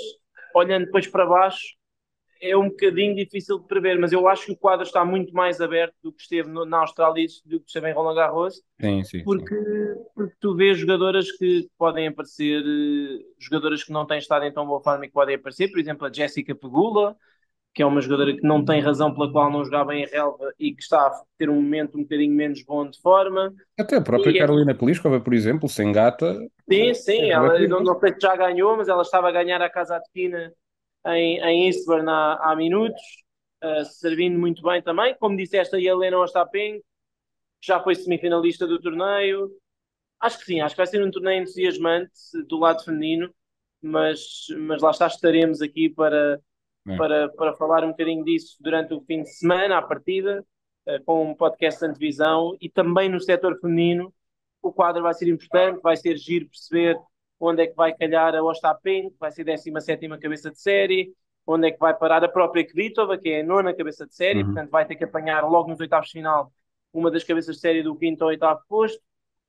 Olhando 0.54 0.86
depois 0.86 1.06
para 1.06 1.26
baixo, 1.26 1.76
é 2.40 2.56
um 2.56 2.68
bocadinho 2.68 3.14
difícil 3.14 3.58
de 3.58 3.66
prever, 3.66 3.98
mas 3.98 4.12
eu 4.12 4.28
acho 4.28 4.46
que 4.46 4.52
o 4.52 4.56
quadro 4.56 4.84
está 4.84 5.04
muito 5.04 5.32
mais 5.32 5.60
aberto 5.60 5.94
do 6.02 6.12
que 6.12 6.22
esteve 6.22 6.48
no, 6.48 6.64
na 6.66 6.78
Austrália 6.78 7.26
do 7.46 7.58
que 7.58 7.66
esteve 7.66 7.88
em 7.88 7.94
Roland 7.94 8.14
Garros. 8.14 8.62
Sim, 8.80 9.02
sim, 9.02 9.24
porque, 9.24 9.54
sim. 9.54 10.04
porque 10.14 10.34
tu 10.38 10.54
vês 10.54 10.78
jogadoras 10.78 11.30
que 11.32 11.68
podem 11.78 12.06
aparecer, 12.06 12.62
eh, 12.62 13.24
jogadoras 13.38 13.82
que 13.82 13.92
não 13.92 14.06
têm 14.06 14.18
estado 14.18 14.44
em 14.44 14.52
tão 14.52 14.66
boa 14.66 14.82
forma 14.82 15.04
e 15.04 15.08
que 15.08 15.14
podem 15.14 15.36
aparecer, 15.36 15.70
por 15.70 15.80
exemplo, 15.80 16.06
a 16.06 16.12
Jessica 16.12 16.54
Pegula, 16.54 17.16
que 17.74 17.82
é 17.82 17.86
uma 17.86 18.00
jogadora 18.00 18.32
que 18.32 18.46
não 18.46 18.64
tem 18.64 18.80
razão 18.80 19.12
pela 19.12 19.30
qual 19.30 19.50
não 19.50 19.64
jogava 19.64 19.94
em 19.96 20.06
relva 20.06 20.54
e 20.60 20.72
que 20.72 20.80
está 20.80 21.08
a 21.08 21.22
ter 21.36 21.50
um 21.50 21.56
momento 21.56 21.98
um 21.98 22.02
bocadinho 22.02 22.32
menos 22.32 22.62
bom 22.62 22.88
de 22.88 23.00
forma. 23.00 23.52
Até 23.76 23.96
a 23.96 24.00
própria 24.00 24.30
e 24.30 24.36
é 24.36 24.38
Carolina 24.38 24.70
é... 24.70 24.74
Peliskova, 24.74 25.20
por 25.20 25.34
exemplo, 25.34 25.68
sem 25.68 25.90
gata. 25.90 26.38
Sim, 26.70 26.94
sim, 26.94 27.30
ela, 27.30 27.58
não, 27.66 27.80
não 27.82 27.98
sei 27.98 28.12
se 28.12 28.20
já 28.20 28.36
ganhou, 28.36 28.76
mas 28.76 28.88
ela 28.88 29.02
estava 29.02 29.28
a 29.28 29.32
ganhar 29.32 29.60
a 29.60 29.68
Casa 29.68 29.98
de 29.98 30.08
Pina 30.12 30.52
em, 31.08 31.40
em 31.40 31.66
Eastburn 31.66 32.08
há, 32.08 32.38
há 32.40 32.56
minutos, 32.56 33.02
uh, 33.64 33.84
servindo 33.84 34.38
muito 34.38 34.62
bem 34.62 34.80
também. 34.80 35.16
Como 35.18 35.36
disseste, 35.36 35.74
a 35.74 35.80
Helena 35.80 36.18
Ostapeng, 36.18 36.80
já 37.60 37.80
foi 37.80 37.96
semifinalista 37.96 38.68
do 38.68 38.80
torneio. 38.80 39.50
Acho 40.20 40.38
que 40.38 40.44
sim, 40.44 40.60
acho 40.60 40.76
que 40.76 40.80
vai 40.80 40.86
ser 40.86 41.02
um 41.02 41.10
torneio 41.10 41.42
entusiasmante 41.42 42.12
do 42.48 42.58
lado 42.58 42.84
feminino, 42.84 43.34
mas, 43.82 44.46
mas 44.58 44.80
lá 44.80 44.92
está, 44.92 45.08
estaremos 45.08 45.60
aqui 45.60 45.90
para 45.90 46.40
é. 46.86 46.96
para, 46.96 47.28
para 47.30 47.54
falar 47.54 47.84
um 47.84 47.90
bocadinho 47.90 48.24
disso 48.24 48.56
durante 48.60 48.94
o 48.94 49.00
fim 49.02 49.22
de 49.22 49.30
semana, 49.30 49.78
à 49.78 49.82
partida, 49.82 50.44
uh, 50.86 51.04
com 51.04 51.30
um 51.30 51.34
podcast 51.34 51.80
de 51.80 51.86
antevisão 51.86 52.56
e 52.60 52.68
também 52.68 53.08
no 53.08 53.20
setor 53.20 53.58
feminino. 53.60 54.12
O 54.62 54.72
quadro 54.72 55.02
vai 55.02 55.12
ser 55.14 55.28
importante, 55.28 55.80
vai 55.82 55.96
ser 55.96 56.16
giro 56.16 56.48
perceber 56.48 56.98
onde 57.38 57.62
é 57.62 57.66
que 57.66 57.74
vai 57.74 57.94
calhar 57.94 58.34
a 58.34 58.42
Ostapen, 58.42 59.10
que 59.10 59.16
vai 59.18 59.30
ser 59.30 59.44
17 59.44 60.08
cabeça 60.18 60.50
de 60.50 60.60
série. 60.60 61.12
onde 61.46 61.68
é 61.68 61.70
que 61.70 61.78
vai 61.78 61.94
parar 61.94 62.24
a 62.24 62.28
própria 62.28 62.66
Kvitova, 62.66 63.18
que 63.18 63.28
é 63.28 63.40
a 63.40 63.44
nona 63.44 63.74
cabeça 63.74 64.06
de 64.06 64.14
série, 64.14 64.38
uhum. 64.38 64.46
portanto 64.46 64.70
vai 64.70 64.86
ter 64.86 64.96
que 64.96 65.04
apanhar 65.04 65.42
logo 65.46 65.68
nos 65.68 65.78
oitavos 65.78 66.06
de 66.06 66.12
final 66.12 66.50
uma 66.94 67.10
das 67.10 67.24
cabeças 67.24 67.56
de 67.56 67.60
série 67.60 67.82
do 67.82 67.94
quinto 67.96 68.22
ou 68.22 68.28
oitavo 68.28 68.62
posto. 68.68 69.02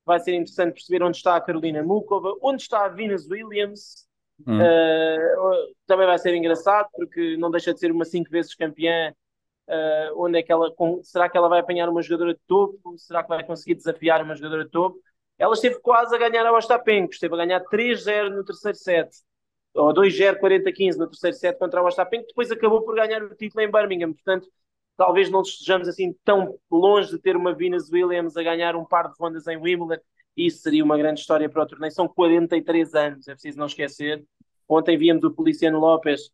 Vai 0.04 0.20
ser 0.20 0.34
interessante 0.34 0.74
perceber 0.74 1.02
onde 1.02 1.16
está 1.16 1.36
a 1.36 1.40
Carolina 1.40 1.82
Mukova, 1.82 2.34
onde 2.42 2.62
está 2.62 2.84
a 2.84 2.88
Venus 2.88 3.26
Williams. 3.30 4.05
Uh, 4.40 5.74
também 5.86 6.06
vai 6.06 6.18
ser 6.18 6.34
engraçado, 6.34 6.88
porque 6.92 7.36
não 7.36 7.50
deixa 7.50 7.72
de 7.72 7.80
ser 7.80 7.90
uma 7.90 8.04
cinco 8.04 8.30
vezes 8.30 8.54
campeã. 8.54 9.12
Uh, 9.68 10.22
onde 10.22 10.38
é 10.38 10.42
que 10.42 10.52
ela 10.52 10.72
com, 10.74 11.02
será 11.02 11.28
que 11.28 11.36
ela 11.36 11.48
vai 11.48 11.58
apanhar 11.58 11.88
uma 11.88 12.02
jogadora 12.02 12.34
de 12.34 12.40
topo? 12.46 12.96
Será 12.98 13.22
que 13.22 13.28
vai 13.28 13.44
conseguir 13.44 13.74
desafiar 13.74 14.22
uma 14.22 14.34
jogadora 14.34 14.64
de 14.64 14.70
topo? 14.70 14.98
Ela 15.38 15.54
esteve 15.54 15.80
quase 15.80 16.14
a 16.14 16.18
ganhar 16.18 16.46
a 16.46 16.52
Ostapenko, 16.52 17.12
esteve 17.12 17.34
a 17.34 17.38
ganhar 17.38 17.64
3-0 17.64 18.30
no 18.30 18.44
terceiro 18.44 18.78
set 18.78 19.10
ou 19.74 19.92
2-0, 19.92 20.38
40-15 20.38 20.96
no 20.96 21.06
terceiro 21.06 21.36
set 21.36 21.58
contra 21.58 21.82
o 21.82 21.86
Ostapenko, 21.86 22.28
depois 22.28 22.50
acabou 22.50 22.82
por 22.82 22.94
ganhar 22.94 23.22
o 23.22 23.34
título 23.34 23.62
em 23.62 23.70
Birmingham. 23.70 24.12
Portanto, 24.12 24.48
talvez 24.96 25.30
não 25.30 25.42
estejamos 25.42 25.88
assim 25.88 26.14
tão 26.24 26.58
longe 26.70 27.10
de 27.10 27.18
ter 27.18 27.36
uma 27.36 27.54
Venus 27.54 27.90
Williams 27.90 28.36
a 28.36 28.42
ganhar 28.42 28.74
um 28.74 28.84
par 28.84 29.08
de 29.08 29.14
rondas 29.18 29.46
em 29.46 29.56
Wimbledon. 29.56 30.02
Isso 30.36 30.62
seria 30.62 30.84
uma 30.84 30.98
grande 30.98 31.20
história 31.20 31.48
para 31.48 31.62
o 31.62 31.66
torneio. 31.66 31.92
São 31.92 32.08
43 32.08 32.94
anos, 32.94 33.28
é 33.28 33.32
preciso 33.32 33.58
não 33.58 33.66
esquecer. 33.66 34.24
Ontem 34.68 34.98
víamos 34.98 35.24
o 35.24 35.34
Feliciano 35.34 35.78
Lopes, 35.78 36.28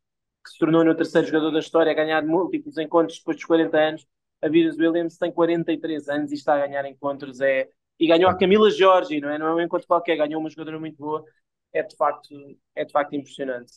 que 0.44 0.50
se 0.50 0.58
tornou 0.58 0.84
no 0.84 0.94
terceiro 0.94 1.26
jogador 1.26 1.50
da 1.50 1.60
história, 1.60 1.92
a 1.92 1.94
ganhar 1.94 2.24
múltiplos 2.24 2.78
encontros 2.78 3.18
depois 3.18 3.36
dos 3.36 3.44
40 3.44 3.78
anos. 3.78 4.06
A 4.40 4.48
Venus 4.48 4.76
Williams 4.76 5.16
tem 5.16 5.30
43 5.30 6.08
anos 6.08 6.32
e 6.32 6.34
está 6.34 6.54
a 6.54 6.66
ganhar 6.66 6.84
encontros. 6.86 7.40
É... 7.40 7.68
E 8.00 8.06
ganhou 8.06 8.28
a 8.28 8.36
Camila 8.36 8.70
Jorge, 8.70 9.20
não 9.20 9.28
é? 9.30 9.38
Não 9.38 9.46
é 9.46 9.54
um 9.54 9.60
encontro 9.60 9.86
qualquer, 9.86 10.16
ganhou 10.16 10.40
uma 10.40 10.50
jogadora 10.50 10.80
muito 10.80 10.96
boa 10.96 11.24
é 11.72 11.82
de 11.82 11.96
facto, 11.96 12.34
é 12.74 12.84
de 12.84 12.92
facto 12.92 13.14
impressionante. 13.14 13.72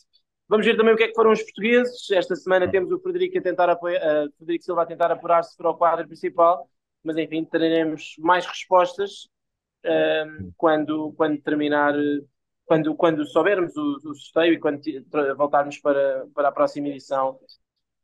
Vamos 0.48 0.64
ver 0.64 0.76
também 0.76 0.94
o 0.94 0.96
que 0.96 1.04
é 1.04 1.08
que 1.08 1.14
foram 1.14 1.32
os 1.32 1.42
portugueses. 1.42 2.08
Esta 2.10 2.36
semana 2.36 2.70
temos 2.70 2.92
o 2.92 3.00
Frederico, 3.00 3.38
a 3.38 3.42
tentar 3.42 3.68
apoiar, 3.68 4.00
uh, 4.00 4.32
Frederico 4.36 4.64
Silva 4.64 4.82
a 4.82 4.86
tentar 4.86 5.10
apurar-se 5.10 5.56
para 5.56 5.70
o 5.70 5.76
quadro 5.76 6.06
principal, 6.06 6.68
mas 7.02 7.16
enfim, 7.16 7.44
teremos 7.44 8.14
mais 8.18 8.46
respostas 8.46 9.28
uh, 9.86 10.52
quando, 10.56 11.12
quando 11.16 11.40
terminar, 11.40 11.94
quando, 12.64 12.94
quando 12.94 13.24
soubermos 13.26 13.76
o, 13.76 13.96
o 14.10 14.14
sorteio 14.14 14.54
e 14.54 14.58
quando 14.58 14.80
voltarmos 15.36 15.78
para, 15.78 16.26
para 16.34 16.48
a 16.48 16.52
próxima 16.52 16.88
edição 16.88 17.38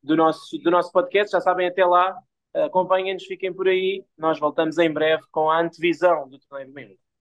do 0.02 0.16
nosso, 0.16 0.58
do 0.58 0.70
nosso 0.70 0.92
podcast. 0.92 1.32
Já 1.32 1.40
sabem, 1.40 1.68
até 1.68 1.84
lá, 1.84 2.16
acompanhem-nos, 2.54 3.24
fiquem 3.24 3.52
por 3.52 3.68
aí. 3.68 4.04
Nós 4.16 4.38
voltamos 4.38 4.78
em 4.78 4.92
breve 4.92 5.24
com 5.30 5.50
a 5.50 5.60
antevisão 5.60 6.28
do 6.28 6.38
torneio 6.38 6.68
do 6.68 6.74
Minas. 6.74 7.11